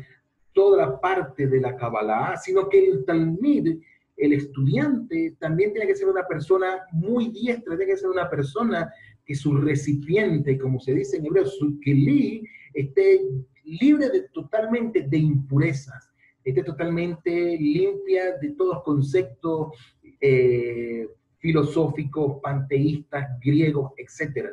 toda 0.53 0.87
la 0.87 1.01
parte 1.01 1.47
de 1.47 1.61
la 1.61 1.77
Kabbalah, 1.77 2.37
sino 2.37 2.69
que 2.69 2.89
el 2.89 3.05
Talmid, 3.05 3.81
el 4.21 4.35
estudiante, 4.35 5.37
también 5.39 5.73
tiene 5.73 5.87
que 5.87 5.97
ser 5.97 6.09
una 6.09 6.27
persona 6.27 6.83
muy 6.93 7.31
diestra, 7.31 7.77
tiene 7.77 7.93
que 7.93 7.99
ser 7.99 8.11
una 8.11 8.29
persona 8.29 8.93
que 9.25 9.35
su 9.35 9.57
recipiente, 9.57 10.59
como 10.59 10.79
se 10.79 10.95
dice 10.95 11.17
en 11.17 11.27
hebreo, 11.27 11.47
su 11.47 11.81
keli, 11.81 12.45
esté 12.75 13.21
libre 13.65 14.11
de, 14.11 14.29
totalmente 14.33 15.03
de 15.03 15.17
impurezas, 15.17 16.11
esté 16.45 16.63
totalmente 16.63 17.57
limpia 17.59 18.37
de 18.39 18.51
todos 18.53 18.83
conceptos 18.83 19.73
eh, 20.21 21.09
filosóficos, 21.39 22.41
panteístas, 22.43 23.39
griegos, 23.41 23.93
etc. 23.97 24.51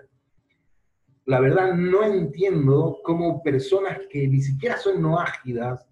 La 1.25 1.41
verdad 1.41 1.73
no 1.73 2.03
entiendo 2.03 2.99
cómo 3.03 3.43
personas 3.43 3.99
que 4.09 4.27
ni 4.27 4.41
siquiera 4.41 4.77
son 4.77 5.01
noágidas, 5.01 5.85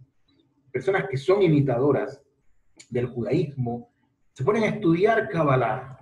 personas 0.71 1.07
que 1.09 1.17
son 1.17 1.41
imitadoras 1.41 2.24
del 2.89 3.07
judaísmo, 3.07 3.89
se 4.33 4.43
ponen 4.43 4.63
a 4.63 4.67
estudiar 4.67 5.29
Kabbalah, 5.29 5.99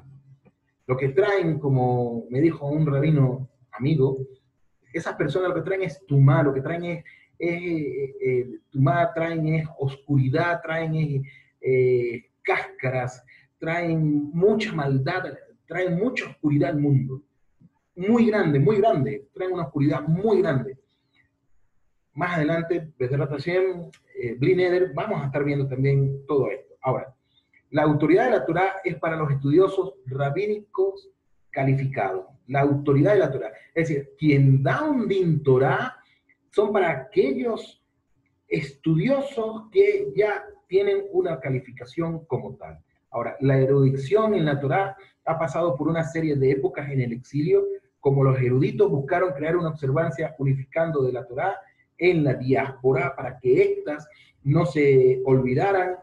lo 0.87 0.97
que 0.97 1.09
traen, 1.09 1.59
como 1.59 2.25
me 2.29 2.41
dijo 2.41 2.67
un 2.67 2.85
rabino 2.85 3.49
amigo, 3.71 4.17
esas 4.91 5.15
personas 5.15 5.49
lo 5.49 5.55
que 5.55 5.61
traen 5.61 5.83
es 5.83 6.05
tumá, 6.05 6.43
lo 6.43 6.53
que 6.53 6.61
traen 6.61 6.83
es, 6.83 7.05
eh, 7.39 8.15
eh, 8.21 8.47
tumá, 8.69 9.11
traen 9.13 9.47
es 9.47 9.67
oscuridad, 9.79 10.61
traen 10.61 11.23
eh, 11.61 12.25
cáscaras, 12.43 13.23
traen 13.57 14.29
mucha 14.33 14.73
maldad, 14.73 15.23
traen 15.65 15.97
mucha 15.97 16.29
oscuridad 16.29 16.71
al 16.71 16.79
mundo. 16.79 17.21
Muy 17.95 18.27
grande, 18.27 18.59
muy 18.59 18.77
grande, 18.77 19.27
traen 19.33 19.53
una 19.53 19.63
oscuridad 19.63 20.01
muy 20.01 20.41
grande. 20.41 20.77
Más 22.13 22.37
adelante, 22.37 22.93
desde 22.97 23.17
la 23.17 23.27
Hashem, 23.27 23.89
eh, 24.19 24.35
Blineder, 24.37 24.93
vamos 24.93 25.21
a 25.21 25.25
estar 25.25 25.43
viendo 25.43 25.67
también 25.67 26.25
todo 26.27 26.49
esto. 26.51 26.62
Ahora, 26.83 27.15
la 27.71 27.83
autoridad 27.83 28.25
de 28.25 28.31
la 28.31 28.45
Torah 28.45 28.73
es 28.83 28.95
para 28.99 29.15
los 29.15 29.31
estudiosos 29.31 29.95
rabínicos 30.05 31.09
calificados. 31.49 32.27
La 32.47 32.61
autoridad 32.61 33.13
de 33.13 33.19
la 33.19 33.31
Torah. 33.31 33.51
Es 33.73 33.87
decir, 33.87 34.11
quien 34.17 34.61
da 34.61 34.83
un 34.83 35.07
din 35.07 35.41
Torah 35.41 35.97
son 36.51 36.71
para 36.71 36.91
aquellos 36.91 37.81
estudiosos 38.47 39.69
que 39.71 40.11
ya 40.15 40.45
tienen 40.67 41.05
una 41.11 41.39
calificación 41.39 42.25
como 42.25 42.55
tal. 42.55 42.79
Ahora, 43.09 43.37
la 43.39 43.57
erudición 43.57 44.35
en 44.35 44.45
la 44.45 44.59
Torah 44.59 44.95
ha 45.25 45.39
pasado 45.39 45.75
por 45.75 45.87
una 45.87 46.03
serie 46.03 46.35
de 46.35 46.51
épocas 46.51 46.89
en 46.91 47.01
el 47.01 47.13
exilio, 47.13 47.65
como 47.99 48.23
los 48.23 48.39
eruditos 48.39 48.89
buscaron 48.89 49.33
crear 49.33 49.55
una 49.55 49.69
observancia 49.69 50.35
unificando 50.37 51.01
de 51.03 51.13
la 51.13 51.25
Torah 51.25 51.55
en 51.97 52.23
la 52.23 52.33
diáspora 52.33 53.15
para 53.15 53.39
que 53.39 53.63
éstas 53.63 54.07
no 54.43 54.65
se 54.65 55.21
olvidaran 55.25 55.95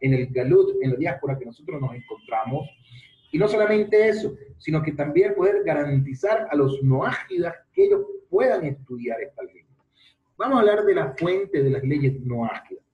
en 0.00 0.14
el 0.14 0.26
Galut, 0.28 0.76
en 0.82 0.90
la 0.90 0.96
diáspora 0.96 1.38
que 1.38 1.46
nosotros 1.46 1.80
nos 1.80 1.94
encontramos. 1.94 2.68
Y 3.32 3.38
no 3.38 3.48
solamente 3.48 4.08
eso, 4.08 4.34
sino 4.58 4.82
que 4.82 4.92
también 4.92 5.34
poder 5.34 5.62
garantizar 5.64 6.48
a 6.50 6.56
los 6.56 6.82
noágidas 6.82 7.54
que 7.72 7.84
ellos 7.84 8.02
puedan 8.30 8.64
estudiar 8.64 9.20
esta 9.20 9.42
ley. 9.42 9.64
Vamos 10.38 10.56
a 10.56 10.60
hablar 10.60 10.84
de 10.84 10.94
la 10.94 11.14
fuente 11.14 11.62
de 11.62 11.70
las 11.70 11.82
leyes 11.82 12.20
noágidas. 12.20 12.84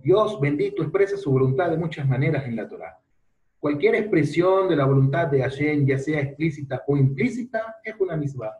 Dios 0.00 0.40
bendito 0.40 0.82
expresa 0.82 1.16
su 1.16 1.30
voluntad 1.30 1.70
de 1.70 1.76
muchas 1.76 2.06
maneras 2.06 2.44
en 2.46 2.56
la 2.56 2.68
Torah. 2.68 2.98
Cualquier 3.58 3.96
expresión 3.96 4.68
de 4.68 4.76
la 4.76 4.84
voluntad 4.84 5.26
de 5.26 5.42
Hashem, 5.42 5.86
ya 5.86 5.98
sea 5.98 6.20
explícita 6.20 6.84
o 6.86 6.96
implícita, 6.96 7.76
es 7.82 7.94
una 7.98 8.16
misma. 8.16 8.52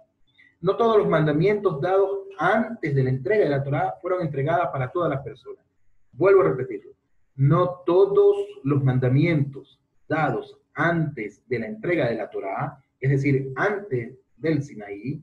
No 0.61 0.77
todos 0.77 0.99
los 0.99 1.09
mandamientos 1.09 1.81
dados 1.81 2.27
antes 2.39 2.95
de 2.95 3.05
la 3.05 3.11
entrega 3.11 3.45
de 3.45 3.51
la 3.51 3.63
Torah 3.63 3.95
fueron 4.03 4.23
entregadas 4.23 4.69
para 4.73 4.91
todas 4.91 5.11
las 5.11 5.23
personas. 5.23 5.65
Vuelvo 6.13 6.41
a 6.41 6.49
repetirlo 6.49 6.98
no 7.39 7.83
todos 7.87 8.37
los 8.65 8.83
mandamientos 8.83 9.81
dados 10.09 10.59
antes 10.75 11.43
de 11.49 11.61
la 11.61 11.67
entrega 11.67 12.09
de 12.09 12.17
la 12.17 12.29
Torá, 12.29 12.83
es 13.01 13.11
decir, 13.11 13.53
antes 13.55 14.19
del 14.37 14.63
Sinaí, 14.63 15.23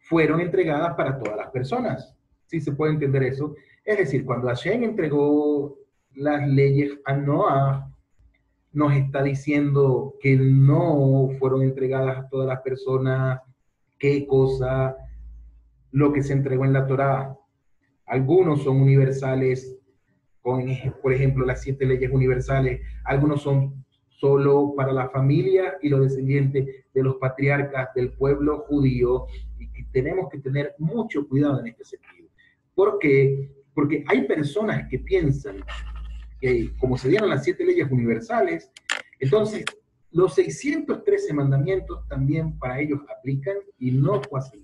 fueron 0.00 0.40
entregadas 0.40 0.94
para 0.94 1.18
todas 1.18 1.36
las 1.36 1.50
personas. 1.50 2.14
¿Sí 2.46 2.60
se 2.60 2.72
puede 2.72 2.92
entender 2.92 3.22
eso? 3.22 3.54
Es 3.84 3.96
decir, 3.96 4.24
cuando 4.24 4.48
Hashem 4.48 4.82
entregó 4.82 5.78
las 6.14 6.46
leyes 6.48 6.98
a 7.04 7.14
Noah, 7.14 7.88
nos 8.72 8.92
está 8.94 9.22
diciendo 9.22 10.14
que 10.20 10.36
no 10.36 11.28
fueron 11.38 11.62
entregadas 11.62 12.18
a 12.18 12.28
todas 12.28 12.48
las 12.48 12.60
personas, 12.62 13.40
qué 14.00 14.26
cosa, 14.26 14.96
lo 15.92 16.12
que 16.12 16.24
se 16.24 16.32
entregó 16.32 16.64
en 16.64 16.72
la 16.72 16.86
Torá. 16.88 17.36
Algunos 18.06 18.64
son 18.64 18.80
universales, 18.80 19.78
con, 20.42 20.64
por 21.00 21.12
ejemplo, 21.12 21.46
las 21.46 21.62
siete 21.62 21.86
leyes 21.86 22.10
universales. 22.10 22.80
Algunos 23.04 23.42
son 23.42 23.84
solo 24.08 24.74
para 24.76 24.92
la 24.92 25.08
familia 25.08 25.78
y 25.80 25.88
los 25.88 26.02
descendientes 26.02 26.84
de 26.92 27.02
los 27.02 27.16
patriarcas 27.16 27.94
del 27.94 28.12
pueblo 28.12 28.64
judío. 28.68 29.26
Y 29.58 29.84
tenemos 29.86 30.28
que 30.30 30.38
tener 30.38 30.74
mucho 30.78 31.26
cuidado 31.28 31.60
en 31.60 31.68
este 31.68 31.84
sentido. 31.84 32.28
¿Por 32.74 32.98
qué? 32.98 33.50
Porque 33.74 34.04
hay 34.08 34.26
personas 34.26 34.88
que 34.88 34.98
piensan 34.98 35.56
que 36.40 36.70
como 36.78 36.98
se 36.98 37.08
dieron 37.08 37.30
las 37.30 37.44
siete 37.44 37.64
leyes 37.64 37.90
universales, 37.90 38.70
entonces 39.20 39.64
los 40.10 40.34
613 40.34 41.32
mandamientos 41.32 42.06
también 42.08 42.58
para 42.58 42.80
ellos 42.80 43.00
aplican 43.16 43.56
y 43.78 43.92
no 43.92 44.20
fue 44.22 44.40
así 44.40 44.61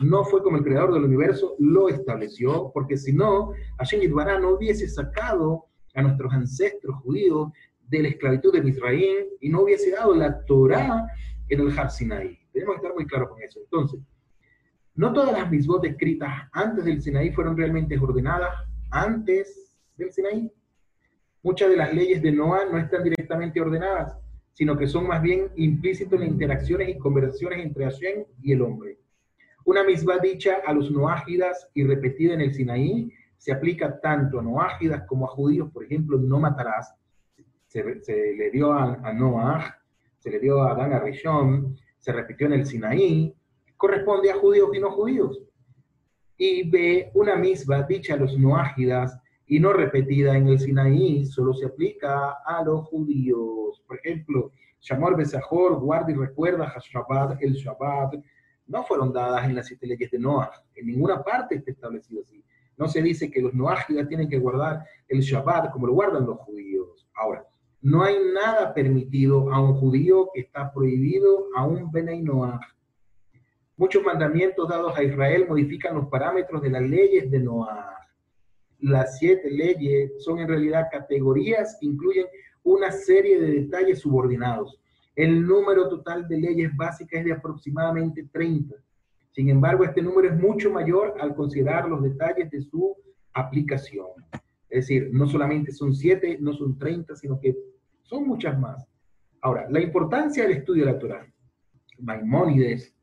no 0.00 0.24
fue 0.24 0.42
como 0.42 0.56
el 0.56 0.64
creador 0.64 0.94
del 0.94 1.04
universo 1.04 1.54
lo 1.58 1.88
estableció, 1.88 2.70
porque 2.72 2.96
si 2.96 3.12
no, 3.12 3.52
Hashem 3.78 4.00
Yitbará 4.00 4.38
no 4.38 4.50
hubiese 4.50 4.88
sacado 4.88 5.66
a 5.94 6.02
nuestros 6.02 6.32
ancestros 6.32 6.96
judíos 7.02 7.50
de 7.88 8.02
la 8.02 8.08
esclavitud 8.08 8.52
de 8.52 8.68
Israel 8.68 9.28
y 9.40 9.48
no 9.50 9.62
hubiese 9.62 9.90
dado 9.90 10.14
la 10.14 10.44
Torah 10.46 11.06
en 11.48 11.60
el 11.60 11.78
Har 11.78 11.90
Sinaí. 11.90 12.38
Tenemos 12.52 12.76
que 12.76 12.78
estar 12.78 12.94
muy 12.94 13.06
claros 13.06 13.28
con 13.28 13.42
eso. 13.42 13.60
Entonces, 13.60 14.00
no 14.94 15.12
todas 15.12 15.32
las 15.32 15.50
misbot 15.50 15.84
escritas 15.84 16.48
antes 16.52 16.84
del 16.84 17.02
Sinaí 17.02 17.30
fueron 17.32 17.56
realmente 17.56 17.98
ordenadas 17.98 18.54
antes 18.90 19.74
del 19.96 20.12
Sinaí. 20.12 20.50
Muchas 21.42 21.68
de 21.68 21.76
las 21.76 21.92
leyes 21.92 22.22
de 22.22 22.32
Noah 22.32 22.66
no 22.70 22.78
están 22.78 23.02
directamente 23.02 23.60
ordenadas, 23.60 24.16
sino 24.52 24.78
que 24.78 24.86
son 24.86 25.06
más 25.06 25.20
bien 25.20 25.48
implícitas 25.56 26.14
en 26.14 26.20
las 26.20 26.28
interacciones 26.28 26.88
y 26.88 26.98
conversaciones 26.98 27.64
entre 27.64 27.84
Hashem 27.84 28.24
y 28.42 28.52
el 28.52 28.62
hombre. 28.62 28.98
Una 29.70 29.84
misma 29.84 30.18
dicha 30.18 30.62
a 30.66 30.72
los 30.72 30.90
noágidas 30.90 31.70
y 31.74 31.84
repetida 31.84 32.34
en 32.34 32.40
el 32.40 32.52
Sinaí 32.52 33.08
se 33.36 33.52
aplica 33.52 34.00
tanto 34.00 34.40
a 34.40 34.42
noágidas 34.42 35.04
como 35.06 35.26
a 35.26 35.28
judíos, 35.28 35.70
por 35.70 35.84
ejemplo, 35.84 36.18
no 36.18 36.40
matarás. 36.40 36.92
Se, 37.68 37.84
le 37.84 38.50
dio 38.50 38.72
a, 38.72 38.94
a, 38.94 39.12
Noah, 39.12 39.78
se 40.18 40.28
le 40.28 40.40
dio 40.40 40.60
a 40.60 40.72
Adán 40.72 40.92
a 40.92 40.98
Rishon, 40.98 41.76
se 42.00 42.10
repitió 42.10 42.48
en 42.48 42.54
el 42.54 42.66
Sinaí, 42.66 43.32
corresponde 43.76 44.32
a 44.32 44.38
judíos 44.38 44.70
y 44.74 44.80
no 44.80 44.90
judíos. 44.90 45.40
Y 46.36 46.68
B, 46.68 47.12
una 47.14 47.36
misma 47.36 47.84
dicha 47.84 48.14
a 48.14 48.16
los 48.16 48.36
noágidas 48.36 49.16
y 49.46 49.60
no 49.60 49.72
repetida 49.72 50.36
en 50.36 50.48
el 50.48 50.58
Sinaí, 50.58 51.26
solo 51.26 51.54
se 51.54 51.66
aplica 51.66 52.38
a 52.44 52.64
los 52.64 52.88
judíos. 52.88 53.80
Por 53.86 53.98
ejemplo, 53.98 54.50
Shamor 54.80 55.16
Besajor, 55.16 55.78
guarda 55.78 56.10
y 56.10 56.14
recuerda 56.14 56.72
Hashabat, 56.74 57.40
el 57.40 57.52
Shabbat, 57.52 58.14
no 58.70 58.84
fueron 58.84 59.12
dadas 59.12 59.44
en 59.44 59.56
las 59.56 59.66
siete 59.66 59.86
leyes 59.86 60.10
de 60.10 60.18
Noah. 60.18 60.50
En 60.76 60.86
ninguna 60.86 61.22
parte 61.22 61.56
está 61.56 61.72
establecido 61.72 62.22
así. 62.22 62.42
No 62.76 62.86
se 62.88 63.02
dice 63.02 63.30
que 63.30 63.42
los 63.42 63.52
noágidas 63.52 64.08
tienen 64.08 64.28
que 64.28 64.38
guardar 64.38 64.86
el 65.08 65.20
Shabbat 65.20 65.72
como 65.72 65.88
lo 65.88 65.92
guardan 65.92 66.24
los 66.24 66.38
judíos. 66.38 67.06
Ahora, 67.14 67.44
no 67.82 68.04
hay 68.04 68.16
nada 68.32 68.72
permitido 68.72 69.52
a 69.52 69.60
un 69.60 69.74
judío 69.74 70.30
que 70.32 70.42
está 70.42 70.72
prohibido 70.72 71.48
a 71.56 71.66
un 71.66 71.90
Benay 71.90 72.22
Noah. 72.22 72.60
Muchos 73.76 74.04
mandamientos 74.04 74.68
dados 74.68 74.96
a 74.96 75.02
Israel 75.02 75.46
modifican 75.48 75.96
los 75.96 76.06
parámetros 76.08 76.62
de 76.62 76.70
las 76.70 76.82
leyes 76.82 77.30
de 77.30 77.40
Noah. 77.40 77.96
Las 78.78 79.18
siete 79.18 79.50
leyes 79.50 80.12
son 80.22 80.38
en 80.38 80.48
realidad 80.48 80.88
categorías 80.92 81.76
que 81.80 81.86
incluyen 81.86 82.26
una 82.62 82.92
serie 82.92 83.40
de 83.40 83.50
detalles 83.62 83.98
subordinados. 83.98 84.78
El 85.14 85.46
número 85.46 85.88
total 85.88 86.26
de 86.28 86.38
leyes 86.38 86.74
básicas 86.76 87.20
es 87.20 87.24
de 87.26 87.32
aproximadamente 87.32 88.28
30. 88.32 88.74
Sin 89.32 89.48
embargo, 89.48 89.84
este 89.84 90.02
número 90.02 90.28
es 90.28 90.40
mucho 90.40 90.70
mayor 90.70 91.14
al 91.20 91.34
considerar 91.34 91.88
los 91.88 92.02
detalles 92.02 92.50
de 92.50 92.62
su 92.62 92.96
aplicación. 93.32 94.08
Es 94.68 94.86
decir, 94.86 95.10
no 95.12 95.26
solamente 95.26 95.72
son 95.72 95.94
7, 95.94 96.38
no 96.40 96.52
son 96.52 96.78
30, 96.78 97.16
sino 97.16 97.40
que 97.40 97.56
son 98.02 98.26
muchas 98.26 98.58
más. 98.58 98.86
Ahora, 99.40 99.66
la 99.70 99.80
importancia 99.80 100.42
del 100.42 100.58
estudio 100.58 100.84
de 100.84 100.92
la 100.92 100.98
Torah. 100.98 101.26
Maimónides 101.98 102.94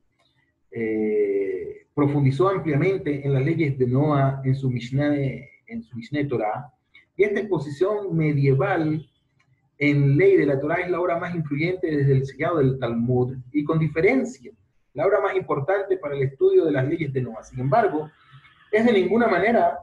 eh, 0.72 1.88
profundizó 1.94 2.50
ampliamente 2.50 3.26
en 3.26 3.34
las 3.34 3.44
leyes 3.44 3.78
de 3.78 3.88
Noah 3.88 4.42
en 4.44 4.56
su 4.56 4.70
Mishneh 4.70 5.50
Torah, 6.28 6.72
y 7.16 7.24
esta 7.24 7.40
exposición 7.40 8.16
medieval 8.16 9.10
en 9.78 10.18
ley 10.18 10.38
de 10.38 10.46
la 10.46 10.60
Torah 10.60 10.82
es 10.82 10.90
la 10.90 11.00
obra 11.00 11.18
más 11.18 11.36
influyente 11.36 11.96
desde 11.96 12.14
el 12.14 12.26
sellado 12.26 12.58
del 12.58 12.80
Talmud 12.80 13.38
y 13.52 13.64
con 13.64 13.80
diferencia 13.80 14.52
la 14.94 15.06
obra 15.06 15.20
más 15.22 15.36
importante 15.36 15.98
para 15.98 16.16
el 16.16 16.24
estudio 16.24 16.66
de 16.66 16.72
las 16.72 16.88
leyes 16.88 17.14
de 17.14 17.22
Noah. 17.22 17.44
Sin 17.44 17.60
embargo, 17.60 18.10
es 18.72 18.84
de 18.84 18.92
ninguna 18.92 19.28
manera 19.28 19.78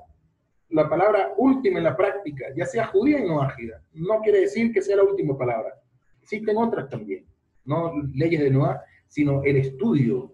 la 0.71 0.89
palabra 0.89 1.33
última 1.37 1.79
en 1.79 1.85
la 1.85 1.97
práctica, 1.97 2.47
ya 2.57 2.67
sea 2.67 2.87
judía 2.87 3.23
o 3.23 3.29
noágida. 3.29 3.81
No 3.93 4.21
quiere 4.23 4.41
decir 4.41 4.73
que 4.73 4.83
sea 4.83 4.97
la 4.97 5.05
última 5.05 5.39
palabra. 5.39 5.73
Existen 6.21 6.57
otras 6.57 6.89
también, 6.89 7.25
no 7.65 7.93
leyes 8.13 8.41
de 8.41 8.51
Noah, 8.51 8.83
sino 9.07 9.45
el 9.45 9.59
estudio, 9.59 10.33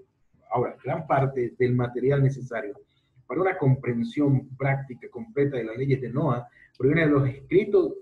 ahora, 0.50 0.76
gran 0.82 1.06
parte 1.06 1.52
del 1.58 1.74
material 1.74 2.22
necesario 2.22 2.74
para 3.26 3.42
una 3.42 3.58
comprensión 3.58 4.48
práctica 4.56 5.08
completa 5.08 5.56
de 5.56 5.64
las 5.64 5.76
leyes 5.76 6.00
de 6.00 6.08
Noah 6.08 6.48
proviene 6.76 7.02
de 7.02 7.12
los 7.12 7.28
escritos 7.28 7.92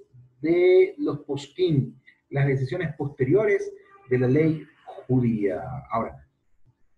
de 0.41 0.95
los 0.99 1.21
postín, 1.21 2.01
las 2.31 2.47
decisiones 2.47 2.95
posteriores 2.97 3.73
de 4.09 4.19
la 4.19 4.29
ley 4.29 4.67
judía. 5.07 5.63
Ahora, 5.91 6.27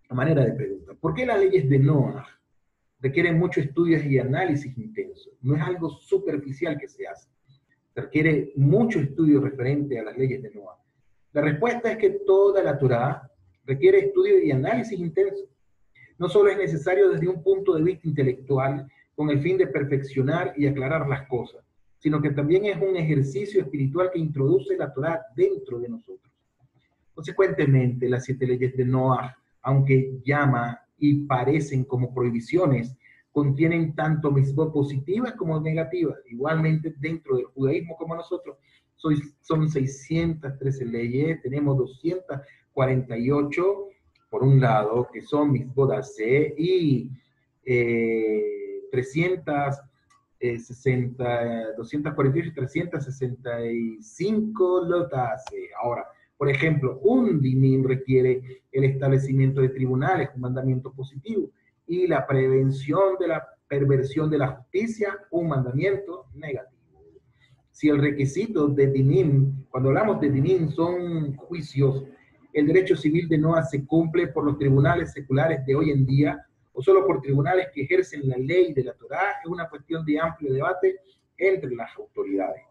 a 0.09 0.13
manera 0.13 0.45
de 0.45 0.53
pregunta, 0.53 0.93
¿por 0.93 1.13
qué 1.13 1.25
las 1.25 1.39
leyes 1.39 1.69
de 1.69 1.79
Noah 1.79 2.27
requieren 2.99 3.39
mucho 3.39 3.61
estudio 3.61 4.01
y 4.03 4.19
análisis 4.19 4.77
intenso? 4.77 5.31
No 5.41 5.55
es 5.55 5.61
algo 5.61 5.89
superficial 5.89 6.77
que 6.77 6.87
se 6.87 7.07
hace, 7.07 7.29
requiere 7.95 8.51
mucho 8.55 8.99
estudio 8.99 9.41
referente 9.41 9.99
a 9.99 10.03
las 10.03 10.17
leyes 10.17 10.41
de 10.41 10.51
Noah. 10.51 10.77
La 11.33 11.41
respuesta 11.41 11.91
es 11.91 11.97
que 11.97 12.09
toda 12.25 12.61
la 12.61 12.77
Torah 12.77 13.29
requiere 13.65 13.99
estudio 13.99 14.43
y 14.43 14.51
análisis 14.51 14.99
intenso. 14.99 15.45
No 16.17 16.27
solo 16.29 16.51
es 16.51 16.57
necesario 16.57 17.09
desde 17.09 17.27
un 17.27 17.41
punto 17.41 17.73
de 17.73 17.83
vista 17.83 18.07
intelectual, 18.07 18.87
con 19.15 19.29
el 19.29 19.39
fin 19.39 19.57
de 19.57 19.67
perfeccionar 19.67 20.53
y 20.57 20.67
aclarar 20.67 21.07
las 21.07 21.27
cosas, 21.27 21.63
sino 22.01 22.19
que 22.19 22.31
también 22.31 22.65
es 22.65 22.77
un 22.81 22.97
ejercicio 22.97 23.61
espiritual 23.61 24.09
que 24.11 24.17
introduce 24.17 24.75
la 24.75 24.91
Torah 24.91 25.21
dentro 25.35 25.79
de 25.79 25.87
nosotros. 25.87 26.33
Consecuentemente, 27.13 28.09
las 28.09 28.25
siete 28.25 28.47
leyes 28.47 28.75
de 28.75 28.85
Noah, 28.85 29.37
aunque 29.61 30.19
llama 30.25 30.79
y 30.97 31.25
parecen 31.25 31.83
como 31.83 32.11
prohibiciones, 32.11 32.97
contienen 33.31 33.93
tanto 33.93 34.31
misbot 34.31 34.73
positivas 34.73 35.33
como 35.33 35.59
negativas. 35.61 36.17
Igualmente, 36.27 36.95
dentro 36.97 37.37
del 37.37 37.45
judaísmo 37.45 37.95
como 37.97 38.15
nosotros, 38.15 38.57
son 39.41 39.69
613 39.69 40.85
leyes, 40.85 41.39
tenemos 41.43 41.77
248 41.77 43.63
por 44.31 44.41
un 44.43 44.59
lado, 44.59 45.07
que 45.13 45.21
son 45.21 45.51
misbot 45.51 45.91
AC, 45.91 46.55
y 46.57 47.11
eh, 47.63 48.87
300 48.91 49.90
60, 50.41 51.75
248 51.77 52.49
y 52.49 52.53
365 52.53 54.85
lotas. 54.85 55.45
Ahora, 55.81 56.05
por 56.37 56.49
ejemplo, 56.49 56.99
un 57.03 57.39
dinim 57.39 57.85
requiere 57.85 58.63
el 58.71 58.83
establecimiento 58.83 59.61
de 59.61 59.69
tribunales, 59.69 60.29
un 60.33 60.41
mandamiento 60.41 60.91
positivo, 60.91 61.51
y 61.85 62.07
la 62.07 62.25
prevención 62.25 63.17
de 63.19 63.27
la 63.27 63.47
perversión 63.67 64.29
de 64.29 64.39
la 64.39 64.47
justicia, 64.47 65.17
un 65.29 65.49
mandamiento 65.49 66.25
negativo. 66.33 66.71
Si 67.71 67.89
el 67.89 67.99
requisito 67.99 68.67
de 68.67 68.87
dinim, 68.87 69.65
cuando 69.69 69.89
hablamos 69.89 70.19
de 70.19 70.29
dinim, 70.29 70.69
son 70.69 71.35
juicios, 71.35 72.03
el 72.53 72.67
derecho 72.67 72.97
civil 72.97 73.29
de 73.29 73.37
Noah 73.37 73.63
se 73.63 73.85
cumple 73.85 74.27
por 74.27 74.43
los 74.43 74.57
tribunales 74.57 75.13
seculares 75.13 75.65
de 75.65 75.75
hoy 75.75 75.91
en 75.91 76.05
día, 76.05 76.45
o 76.73 76.81
solo 76.81 77.05
por 77.05 77.21
tribunales 77.21 77.67
que 77.73 77.83
ejercen 77.83 78.27
la 78.27 78.37
ley 78.37 78.73
de 78.73 78.83
la 78.83 78.93
Torá, 78.93 79.35
es 79.43 79.49
una 79.49 79.69
cuestión 79.69 80.05
de 80.05 80.19
amplio 80.19 80.53
debate 80.53 80.99
entre 81.37 81.75
las 81.75 81.95
autoridades. 81.97 82.63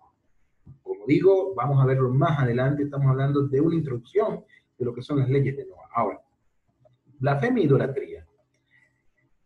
Como 0.83 1.07
digo, 1.07 1.55
vamos 1.55 1.83
a 1.83 1.87
verlo 1.87 2.11
más 2.11 2.39
adelante, 2.39 2.85
estamos 2.85 3.09
hablando 3.09 3.47
de 3.47 3.61
una 3.61 3.75
introducción 3.75 4.45
de 4.79 4.85
lo 4.85 4.95
que 4.95 5.03
son 5.03 5.19
las 5.19 5.29
leyes 5.29 5.57
de 5.57 5.67
Noah. 5.67 5.89
Ahora, 5.95 6.21
blasfemia 7.19 7.63
e 7.63 7.67
idolatría. 7.67 8.27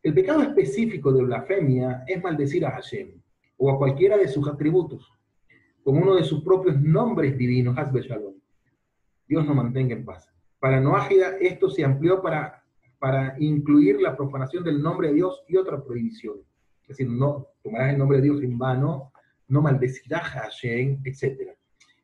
El 0.02 0.14
pecado 0.14 0.42
específico 0.42 1.12
de 1.12 1.22
blasfemia 1.22 2.04
es 2.06 2.22
maldecir 2.22 2.66
a 2.66 2.70
Hashem 2.72 3.20
o 3.56 3.70
a 3.70 3.78
cualquiera 3.78 4.16
de 4.16 4.28
sus 4.28 4.46
atributos, 4.48 5.12
con 5.82 5.96
uno 5.96 6.14
de 6.14 6.24
sus 6.24 6.42
propios 6.42 6.80
nombres 6.80 7.36
divinos, 7.36 7.76
Hasbe 7.76 8.02
Shalom. 8.02 8.34
Dios 9.26 9.46
nos 9.46 9.56
mantenga 9.56 9.94
en 9.94 10.04
paz. 10.04 10.30
Para 10.58 10.80
Noágida 10.80 11.36
esto 11.40 11.68
se 11.70 11.84
amplió 11.84 12.22
para 12.22 12.63
para 13.04 13.36
incluir 13.38 14.00
la 14.00 14.16
profanación 14.16 14.64
del 14.64 14.80
nombre 14.80 15.08
de 15.08 15.14
Dios 15.16 15.44
y 15.46 15.58
otra 15.58 15.78
prohibición. 15.84 16.36
Es 16.80 16.88
decir, 16.88 17.06
no 17.06 17.48
tomarás 17.62 17.92
el 17.92 17.98
nombre 17.98 18.16
de 18.16 18.24
Dios 18.24 18.42
en 18.42 18.56
vano, 18.56 19.12
no 19.46 19.60
maldecirás 19.60 20.22
a 20.34 20.44
Hashem, 20.44 21.02
etc. 21.04 21.50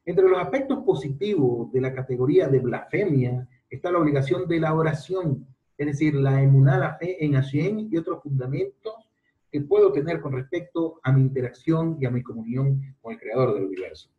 Entre 0.05 0.29
los 0.29 0.39
aspectos 0.39 0.85
positivos 0.85 1.73
de 1.73 1.81
la 1.81 1.95
categoría 1.95 2.49
de 2.49 2.59
blasfemia 2.59 3.49
está 3.71 3.91
la 3.91 3.99
obligación 3.99 4.47
de 4.47 4.61
la 4.61 4.75
oración, 4.75 5.47
es 5.79 5.87
decir, 5.87 6.17
la 6.17 6.43
emunada 6.43 6.99
fe 6.99 7.25
en 7.25 7.33
Hashem 7.33 7.89
y 7.91 7.97
otros 7.97 8.23
fundamentos 8.23 8.93
que 9.51 9.63
puedo 9.63 9.93
tener 9.93 10.21
con 10.21 10.35
respecto 10.35 11.01
a 11.03 11.13
mi 11.13 11.23
interacción 11.23 11.97
y 11.99 12.05
a 12.05 12.11
mi 12.11 12.23
comunión 12.23 12.95
con 13.01 13.15
el 13.15 13.19
Creador 13.19 13.55
del 13.55 13.65
universo. 13.65 14.11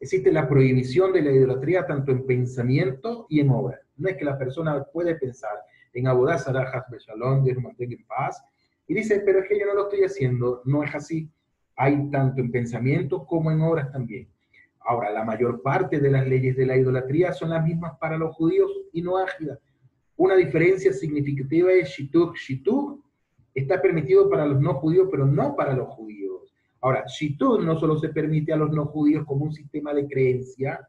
Existe 0.00 0.32
la 0.32 0.48
prohibición 0.48 1.12
de 1.12 1.22
la 1.22 1.30
idolatría 1.30 1.86
tanto 1.86 2.10
en 2.10 2.26
pensamiento 2.26 3.26
y 3.28 3.38
en 3.38 3.50
obra. 3.50 3.80
No 3.96 4.08
es 4.08 4.16
que 4.16 4.24
la 4.24 4.36
persona 4.36 4.82
puede 4.92 5.14
pensar, 5.14 5.52
en 5.94 6.08
Abodá 6.08 6.38
Sarajas 6.38 6.84
Beshalom, 6.90 7.44
Dios 7.44 7.56
mantenga 7.62 7.94
en 7.94 8.04
paz. 8.06 8.44
Y 8.86 8.94
dice, 8.94 9.22
pero 9.24 9.40
es 9.40 9.48
que 9.48 9.58
yo 9.58 9.66
no 9.66 9.74
lo 9.74 9.84
estoy 9.84 10.04
haciendo, 10.04 10.60
no 10.64 10.82
es 10.82 10.94
así. 10.94 11.30
Hay 11.76 12.10
tanto 12.10 12.40
en 12.40 12.50
pensamiento 12.50 13.24
como 13.24 13.50
en 13.50 13.62
obras 13.62 13.90
también. 13.90 14.28
Ahora, 14.80 15.10
la 15.10 15.24
mayor 15.24 15.62
parte 15.62 15.98
de 15.98 16.10
las 16.10 16.26
leyes 16.26 16.56
de 16.56 16.66
la 16.66 16.76
idolatría 16.76 17.32
son 17.32 17.50
las 17.50 17.64
mismas 17.64 17.96
para 17.98 18.18
los 18.18 18.34
judíos 18.34 18.70
y 18.92 19.00
no 19.00 19.16
ágidas. 19.16 19.58
Una 20.16 20.36
diferencia 20.36 20.92
significativa 20.92 21.72
es 21.72 21.88
Shituk. 21.88 22.36
Shituk 22.36 23.02
está 23.54 23.80
permitido 23.80 24.28
para 24.28 24.46
los 24.46 24.60
no 24.60 24.74
judíos, 24.74 25.08
pero 25.10 25.24
no 25.24 25.56
para 25.56 25.74
los 25.74 25.88
judíos. 25.88 26.54
Ahora, 26.82 27.04
Shituk 27.06 27.62
no 27.62 27.78
solo 27.78 27.96
se 27.96 28.10
permite 28.10 28.52
a 28.52 28.56
los 28.56 28.70
no 28.70 28.84
judíos 28.86 29.24
como 29.24 29.46
un 29.46 29.52
sistema 29.52 29.94
de 29.94 30.06
creencia, 30.06 30.86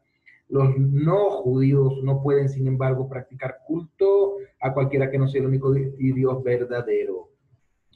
los 0.48 0.76
no 0.78 1.30
judíos 1.30 2.02
no 2.02 2.22
pueden, 2.22 2.48
sin 2.48 2.66
embargo, 2.66 3.08
practicar 3.08 3.58
culto 3.66 4.36
a 4.60 4.72
cualquiera 4.72 5.10
que 5.10 5.18
no 5.18 5.28
sea 5.28 5.40
el 5.40 5.48
único 5.48 5.72
Dios 5.72 6.42
verdadero. 6.42 7.30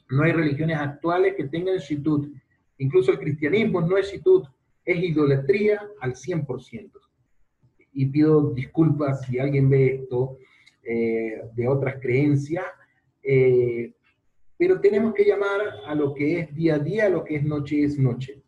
No 0.09 0.23
hay 0.23 0.33
religiones 0.33 0.77
actuales 0.77 1.35
que 1.35 1.45
tengan 1.45 1.77
shitut. 1.77 2.33
Incluso 2.77 3.11
el 3.11 3.19
cristianismo 3.19 3.81
no 3.81 3.97
es 3.97 4.11
shitut, 4.11 4.45
es 4.83 5.01
idolatría 5.01 5.81
al 6.01 6.13
100%. 6.13 6.91
Y 7.93 8.05
pido 8.07 8.51
disculpas 8.53 9.21
si 9.25 9.39
alguien 9.39 9.69
ve 9.69 9.95
esto 9.95 10.37
eh, 10.83 11.41
de 11.53 11.67
otras 11.67 11.95
creencias, 12.01 12.65
eh, 13.23 13.93
pero 14.57 14.79
tenemos 14.79 15.13
que 15.13 15.25
llamar 15.25 15.61
a 15.85 15.95
lo 15.95 16.13
que 16.13 16.39
es 16.39 16.55
día 16.55 16.75
a 16.75 16.79
día, 16.79 17.05
a 17.05 17.09
lo 17.09 17.23
que 17.23 17.37
es 17.37 17.43
noche 17.43 17.83
es 17.83 17.97
noche. 17.97 18.41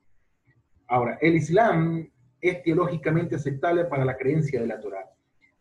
Ahora, 0.88 1.18
el 1.22 1.36
Islam 1.36 2.10
es 2.44 2.62
teológicamente 2.62 3.36
aceptable 3.36 3.86
para 3.86 4.06
la 4.06 4.18
creencia 4.18 4.60
de 4.60 4.68
la 4.68 4.80
Torá. 4.80 5.10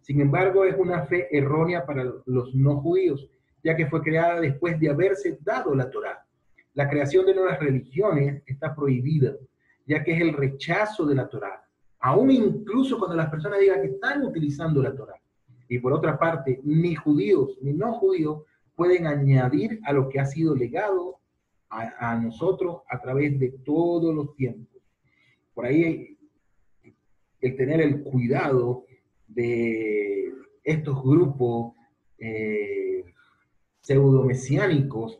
Sin 0.00 0.20
embargo, 0.20 0.64
es 0.64 0.76
una 0.76 1.06
fe 1.06 1.28
errónea 1.30 1.86
para 1.86 2.04
los 2.26 2.54
no 2.54 2.80
judíos, 2.80 3.28
ya 3.62 3.76
que 3.76 3.86
fue 3.86 4.02
creada 4.02 4.40
después 4.40 4.78
de 4.80 4.90
haberse 4.90 5.38
dado 5.40 5.74
la 5.74 5.88
Torá. 5.88 6.26
La 6.74 6.88
creación 6.88 7.24
de 7.24 7.34
nuevas 7.34 7.60
religiones 7.60 8.42
está 8.46 8.74
prohibida, 8.74 9.34
ya 9.86 10.02
que 10.02 10.12
es 10.12 10.20
el 10.20 10.32
rechazo 10.32 11.06
de 11.06 11.14
la 11.14 11.28
Torá. 11.28 11.64
Aún 12.00 12.32
incluso 12.32 12.98
cuando 12.98 13.16
las 13.16 13.30
personas 13.30 13.60
digan 13.60 13.80
que 13.80 13.88
están 13.88 14.24
utilizando 14.24 14.82
la 14.82 14.94
Torá. 14.94 15.14
Y 15.68 15.78
por 15.78 15.92
otra 15.92 16.18
parte, 16.18 16.60
ni 16.64 16.96
judíos 16.96 17.56
ni 17.62 17.72
no 17.72 17.92
judíos 17.94 18.42
pueden 18.74 19.06
añadir 19.06 19.78
a 19.84 19.92
lo 19.92 20.08
que 20.08 20.18
ha 20.18 20.26
sido 20.26 20.56
legado 20.56 21.18
a, 21.70 22.16
nosotros 22.16 22.82
a 22.90 23.00
través 23.00 23.38
de 23.38 23.50
todos 23.64 24.14
los 24.14 24.34
tiempos. 24.34 24.82
Por 25.54 25.64
ahí 25.64 26.11
el 27.42 27.56
tener 27.56 27.80
el 27.80 28.02
cuidado 28.02 28.86
de 29.26 30.32
estos 30.62 31.02
grupos 31.02 31.74
eh, 32.18 33.04
pseudo-mesiánicos 33.80 35.18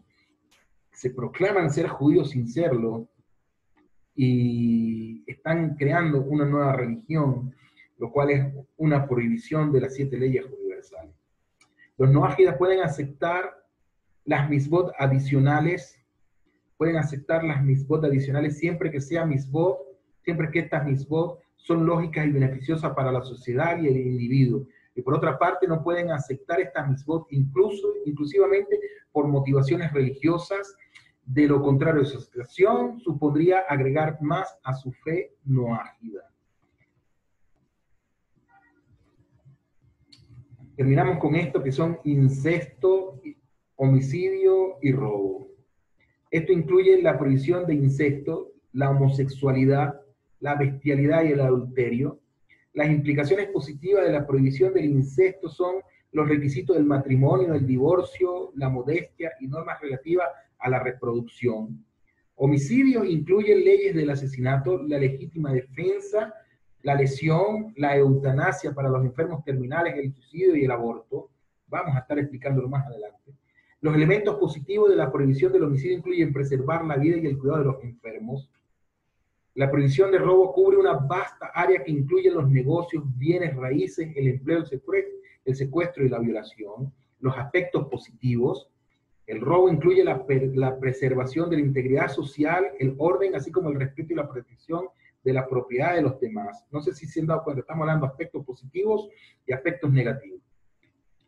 se 0.92 1.10
proclaman 1.10 1.70
ser 1.70 1.88
judíos 1.88 2.30
sin 2.30 2.48
serlo 2.48 3.08
y 4.14 5.24
están 5.26 5.74
creando 5.74 6.20
una 6.20 6.44
nueva 6.44 6.76
religión, 6.76 7.54
lo 7.98 8.12
cual 8.12 8.30
es 8.30 8.46
una 8.76 9.08
prohibición 9.08 9.72
de 9.72 9.80
las 9.80 9.94
siete 9.94 10.16
leyes 10.16 10.44
universales. 10.44 11.14
Los 11.98 12.10
no 12.10 12.24
ágidas 12.24 12.56
pueden 12.56 12.80
aceptar 12.80 13.64
las 14.24 14.48
misbot 14.48 14.92
adicionales, 14.96 15.98
pueden 16.76 16.96
aceptar 16.96 17.42
las 17.42 17.64
misbot 17.64 18.04
adicionales 18.04 18.58
siempre 18.58 18.92
que 18.92 19.00
sea 19.00 19.24
misbot, 19.24 19.78
siempre 20.22 20.50
que 20.52 20.60
estas 20.60 20.84
misbot 20.84 21.40
son 21.62 21.86
lógicas 21.86 22.26
y 22.26 22.32
beneficiosas 22.32 22.92
para 22.92 23.12
la 23.12 23.22
sociedad 23.22 23.80
y 23.80 23.86
el 23.86 23.96
individuo. 23.96 24.66
Y 24.94 25.02
por 25.02 25.14
otra 25.14 25.38
parte, 25.38 25.66
no 25.68 25.82
pueden 25.82 26.10
aceptar 26.10 26.60
estas 26.60 26.88
misbot 26.88 27.26
incluso, 27.30 27.94
inclusivamente 28.04 28.78
por 29.12 29.28
motivaciones 29.28 29.92
religiosas. 29.92 30.76
De 31.24 31.46
lo 31.46 31.62
contrario, 31.62 32.04
su 32.04 32.20
situación 32.20 32.98
supondría 32.98 33.60
agregar 33.68 34.20
más 34.20 34.58
a 34.64 34.74
su 34.74 34.90
fe 34.92 35.36
no 35.44 35.74
ágida. 35.74 36.28
Terminamos 40.76 41.18
con 41.18 41.36
esto 41.36 41.62
que 41.62 41.70
son 41.70 42.00
incesto, 42.02 43.20
homicidio 43.76 44.78
y 44.82 44.90
robo. 44.90 45.48
Esto 46.30 46.52
incluye 46.52 47.00
la 47.00 47.18
prohibición 47.18 47.66
de 47.66 47.74
incesto, 47.74 48.52
la 48.72 48.90
homosexualidad, 48.90 50.01
la 50.42 50.56
bestialidad 50.56 51.24
y 51.24 51.32
el 51.32 51.40
adulterio. 51.40 52.20
Las 52.74 52.90
implicaciones 52.90 53.48
positivas 53.48 54.04
de 54.04 54.12
la 54.12 54.26
prohibición 54.26 54.74
del 54.74 54.86
incesto 54.86 55.48
son 55.48 55.76
los 56.10 56.28
requisitos 56.28 56.76
del 56.76 56.84
matrimonio, 56.84 57.54
el 57.54 57.66
divorcio, 57.66 58.52
la 58.56 58.68
modestia 58.68 59.32
y 59.40 59.46
normas 59.46 59.80
relativas 59.80 60.28
a 60.58 60.68
la 60.68 60.80
reproducción. 60.80 61.84
Homicidios 62.34 63.06
incluyen 63.06 63.64
leyes 63.64 63.94
del 63.94 64.10
asesinato, 64.10 64.82
la 64.82 64.98
legítima 64.98 65.52
defensa, 65.52 66.34
la 66.82 66.96
lesión, 66.96 67.72
la 67.76 67.96
eutanasia 67.96 68.74
para 68.74 68.88
los 68.88 69.04
enfermos 69.04 69.44
terminales, 69.44 69.94
el 69.96 70.12
suicidio 70.12 70.56
y 70.56 70.64
el 70.64 70.70
aborto. 70.72 71.30
Vamos 71.68 71.94
a 71.94 72.00
estar 72.00 72.18
explicándolo 72.18 72.68
más 72.68 72.84
adelante. 72.84 73.32
Los 73.80 73.94
elementos 73.94 74.36
positivos 74.36 74.90
de 74.90 74.96
la 74.96 75.12
prohibición 75.12 75.52
del 75.52 75.62
homicidio 75.62 75.98
incluyen 75.98 76.32
preservar 76.32 76.84
la 76.84 76.96
vida 76.96 77.16
y 77.16 77.26
el 77.26 77.38
cuidado 77.38 77.60
de 77.60 77.64
los 77.66 77.84
enfermos, 77.84 78.50
la 79.54 79.70
prohibición 79.70 80.10
de 80.10 80.18
robo 80.18 80.52
cubre 80.52 80.78
una 80.78 80.94
vasta 80.94 81.50
área 81.54 81.84
que 81.84 81.90
incluye 81.90 82.30
los 82.30 82.48
negocios, 82.48 83.04
bienes, 83.18 83.54
raíces, 83.54 84.10
el 84.16 84.28
empleo, 84.28 84.64
el 85.44 85.56
secuestro, 85.56 86.04
y 86.04 86.08
la 86.08 86.18
violación. 86.18 86.92
Los 87.20 87.36
aspectos 87.36 87.88
positivos. 87.88 88.68
El 89.26 89.40
robo 89.40 89.68
incluye 89.68 90.02
la, 90.02 90.24
la, 90.54 90.78
preservación 90.78 91.50
de 91.50 91.56
la 91.56 91.62
integridad 91.62 92.08
social, 92.08 92.66
el 92.78 92.94
orden, 92.98 93.36
así 93.36 93.52
como 93.52 93.68
el 93.68 93.78
respeto 93.78 94.12
y 94.12 94.16
la 94.16 94.28
protección 94.28 94.86
de 95.22 95.32
la 95.32 95.46
propiedad 95.46 95.94
de 95.94 96.02
los 96.02 96.18
demás. 96.18 96.66
No 96.70 96.80
sé 96.80 96.92
si 96.92 97.06
se 97.06 97.20
han 97.20 97.26
dado 97.26 97.44
cuenta, 97.44 97.60
estamos 97.60 97.82
hablando 97.82 98.06
de 98.06 98.10
aspectos 98.10 98.44
positivos 98.44 99.08
y 99.46 99.52
aspectos 99.52 99.92
negativos. 99.92 100.40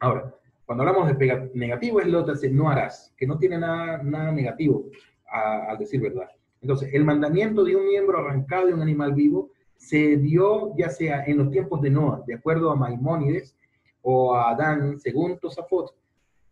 Ahora, 0.01 0.35
cuando 0.65 0.83
hablamos 0.83 1.17
de 1.17 1.51
negativo 1.55 2.01
es 2.01 2.09
lo 2.09 2.25
que 2.25 2.33
dice 2.33 2.51
no 2.51 2.69
harás, 2.69 3.15
que 3.17 3.27
no 3.27 3.39
tiene 3.39 3.59
nada, 3.59 4.03
nada 4.03 4.33
negativo, 4.33 4.87
al 5.31 5.79
decir 5.79 6.01
verdad. 6.01 6.29
Entonces, 6.65 6.95
el 6.95 7.05
mandamiento 7.05 7.63
de 7.63 7.77
un 7.77 7.87
miembro 7.87 8.17
arrancado 8.17 8.69
de 8.69 8.73
un 8.73 8.81
animal 8.81 9.13
vivo 9.13 9.51
se 9.77 10.17
dio 10.17 10.75
ya 10.79 10.89
sea 10.89 11.23
en 11.27 11.37
los 11.37 11.51
tiempos 11.51 11.83
de 11.83 11.91
Noah, 11.91 12.23
de 12.27 12.37
acuerdo 12.37 12.71
a 12.71 12.75
Maimónides, 12.75 13.55
o 14.01 14.35
a 14.35 14.53
Adán, 14.53 14.99
según 14.99 15.39
Tosafot. 15.39 15.95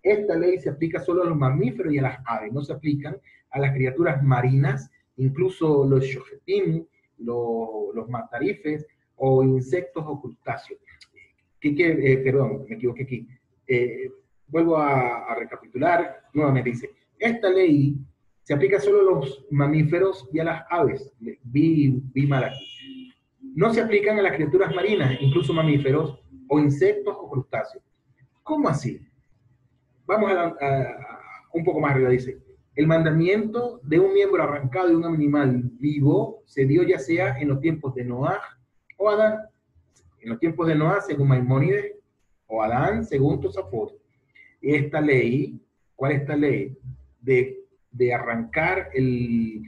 Esta 0.03 0.37
ley 0.37 0.59
se 0.59 0.69
aplica 0.69 1.01
solo 1.01 1.23
a 1.23 1.27
los 1.27 1.39
mamíferos 1.39 1.95
y 1.95 1.99
a 1.99 2.03
las 2.03 2.19
aves, 2.27 2.53
no 2.53 2.61
se 2.61 2.75
aplican 2.75 3.17
a 3.53 3.59
las 3.59 3.73
criaturas 3.73 4.23
marinas, 4.23 4.91
incluso 5.17 5.87
los 5.87 6.05
shojetim, 6.05 6.85
los, 7.17 7.95
los 7.95 8.07
matarifes 8.11 8.87
o 9.17 9.43
insectos 9.43 10.05
o 10.07 10.21
crustáceos. 10.21 10.79
Eh, 11.63 12.19
perdón, 12.19 12.67
me 12.69 12.77
equivoqué 12.77 13.05
aquí. 13.05 13.27
Eh, 13.67 14.13
vuelvo 14.47 14.77
a, 14.77 15.25
a 15.25 15.35
recapitular, 15.37 16.25
nuevamente 16.35 16.69
dice, 16.69 16.91
esta 17.19 17.49
ley 17.49 17.97
se 18.43 18.55
aplica 18.55 18.81
solo 18.81 19.01
a 19.01 19.15
los 19.15 19.45
mamíferos 19.51 20.29
y 20.33 20.41
a 20.41 20.45
las 20.45 20.65
aves. 20.71 21.13
Vi, 21.21 22.01
vi 22.13 22.27
mal. 22.27 22.53
No 23.55 23.73
se 23.73 23.81
aplican 23.81 24.19
a 24.19 24.23
las 24.23 24.35
criaturas 24.35 24.75
marinas, 24.75 25.17
incluso 25.21 25.53
mamíferos, 25.53 26.19
o 26.49 26.59
insectos 26.59 27.17
o 27.19 27.31
crustáceos. 27.31 27.85
¿Cómo 28.43 28.69
así? 28.69 29.01
Vamos 30.07 30.33
a, 30.33 30.55
un 31.55 31.65
poco 31.65 31.81
más 31.81 31.93
arriba, 31.93 32.11
dice. 32.11 32.39
El 32.75 32.87
mandamiento 32.87 33.81
de 33.83 34.01
un 34.01 34.13
miembro 34.13 34.43
arrancado 34.43 34.89
de 34.89 34.97
un 34.97 35.05
animal 35.05 35.63
vivo 35.79 36.43
se 36.47 36.65
dio 36.65 36.83
ya 36.83 36.99
sea 36.99 37.39
en 37.39 37.49
los 37.49 37.61
tiempos 37.61 37.95
de 37.95 38.05
Noah 38.05 38.41
o 38.97 39.11
Adán. 39.11 39.39
En 40.21 40.31
los 40.31 40.39
tiempos 40.39 40.67
de 40.67 40.75
Noah, 40.75 41.01
según 41.03 41.29
Maimónides, 41.29 41.93
o 42.47 42.63
Adán, 42.63 43.05
según 43.05 43.41
Tosafot. 43.41 43.93
Esta 44.61 45.01
ley, 45.01 45.61
¿cuál 45.95 46.13
es 46.13 46.21
esta 46.23 46.37
ley? 46.37 46.77
De 47.21 47.62
de 47.93 48.15
arrancar 48.15 48.89
el, 48.95 49.63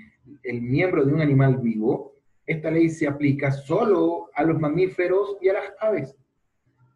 miembro 0.45 1.05
de 1.05 1.13
un 1.13 1.21
animal 1.21 1.59
vivo, 1.59 2.15
esta 2.47 2.71
ley 2.71 2.89
se 2.89 3.07
aplica 3.07 3.51
solo 3.51 4.31
a 4.35 4.43
los 4.43 4.59
mamíferos 4.59 5.37
y 5.41 5.49
a 5.49 5.55
las 5.55 5.73
aves. 5.81 6.17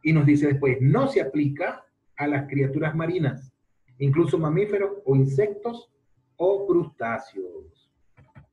Y 0.02 0.12
nos 0.12 0.26
dice 0.26 0.48
después, 0.48 0.78
no 0.80 1.08
se 1.08 1.20
aplica 1.20 1.84
a 2.16 2.26
las 2.26 2.48
criaturas 2.48 2.94
marinas, 2.94 3.52
incluso 3.98 4.38
mamíferos 4.38 4.98
o 5.04 5.14
insectos 5.14 5.90
o 6.36 6.66
crustáceos. 6.66 7.90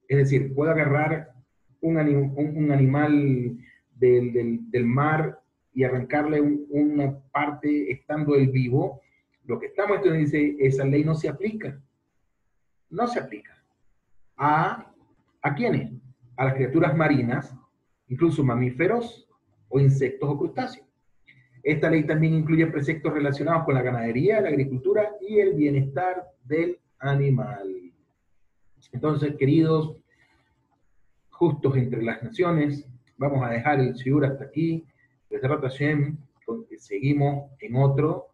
Es 0.07 0.17
decir, 0.17 0.53
puedo 0.53 0.71
agarrar 0.71 1.33
un, 1.81 1.97
animal 1.97 3.57
del, 3.95 4.85
mar 4.85 5.39
y 5.73 5.83
arrancarle 5.83 6.41
una 6.41 7.17
parte 7.31 7.91
estando 7.91 8.35
el 8.35 8.49
vivo. 8.49 9.01
Lo 9.45 9.59
que 9.59 9.67
estamos 9.67 9.97
estudiando 9.97 10.25
dice, 10.25 10.55
esa 10.59 10.85
ley 10.85 11.03
no 11.03 11.15
se 11.15 11.29
aplica 11.29 11.79
no 12.95 13.07
se 13.07 13.19
aplica. 13.19 13.61
¿A, 14.37 14.91
¿A 15.41 15.55
quiénes? 15.55 15.91
A 16.37 16.45
las 16.45 16.53
criaturas 16.55 16.95
marinas, 16.95 17.55
incluso 18.07 18.43
mamíferos 18.43 19.27
o 19.69 19.79
insectos 19.79 20.29
o 20.29 20.37
crustáceos. 20.37 20.87
Esta 21.61 21.89
ley 21.89 22.05
también 22.05 22.35
incluye 22.35 22.67
preceptos 22.67 23.13
relacionados 23.13 23.65
con 23.65 23.73
la 23.73 23.81
ganadería, 23.81 24.41
la 24.41 24.49
agricultura 24.49 25.11
y 25.19 25.39
el 25.39 25.53
bienestar 25.55 26.23
del 26.43 26.79
animal. 26.99 27.91
Entonces, 28.91 29.35
queridos, 29.35 29.97
justos 31.29 31.75
entre 31.75 32.03
las 32.03 32.21
naciones, 32.23 32.87
vamos 33.17 33.43
a 33.43 33.49
dejar 33.49 33.79
el 33.79 33.95
Siur 33.95 34.25
hasta 34.25 34.45
aquí. 34.45 34.85
Desde 35.29 35.47
Hashem, 35.47 36.17
seguimos 36.77 37.51
en 37.59 37.75
otro. 37.75 38.27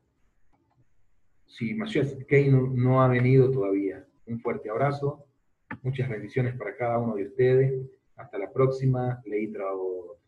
Si 1.48 1.74
Mashiach 1.74 2.26
Keino 2.28 2.68
no 2.74 3.02
ha 3.02 3.08
venido 3.08 3.50
todavía. 3.50 4.06
Un 4.32 4.40
fuerte 4.40 4.70
abrazo, 4.70 5.26
muchas 5.82 6.08
bendiciones 6.08 6.56
para 6.58 6.78
cada 6.78 7.00
uno 7.00 7.16
de 7.16 7.26
ustedes. 7.26 7.86
Hasta 8.16 8.38
la 8.38 8.50
próxima, 8.50 9.22
Leí 9.26 9.52
Trabajo. 9.52 10.21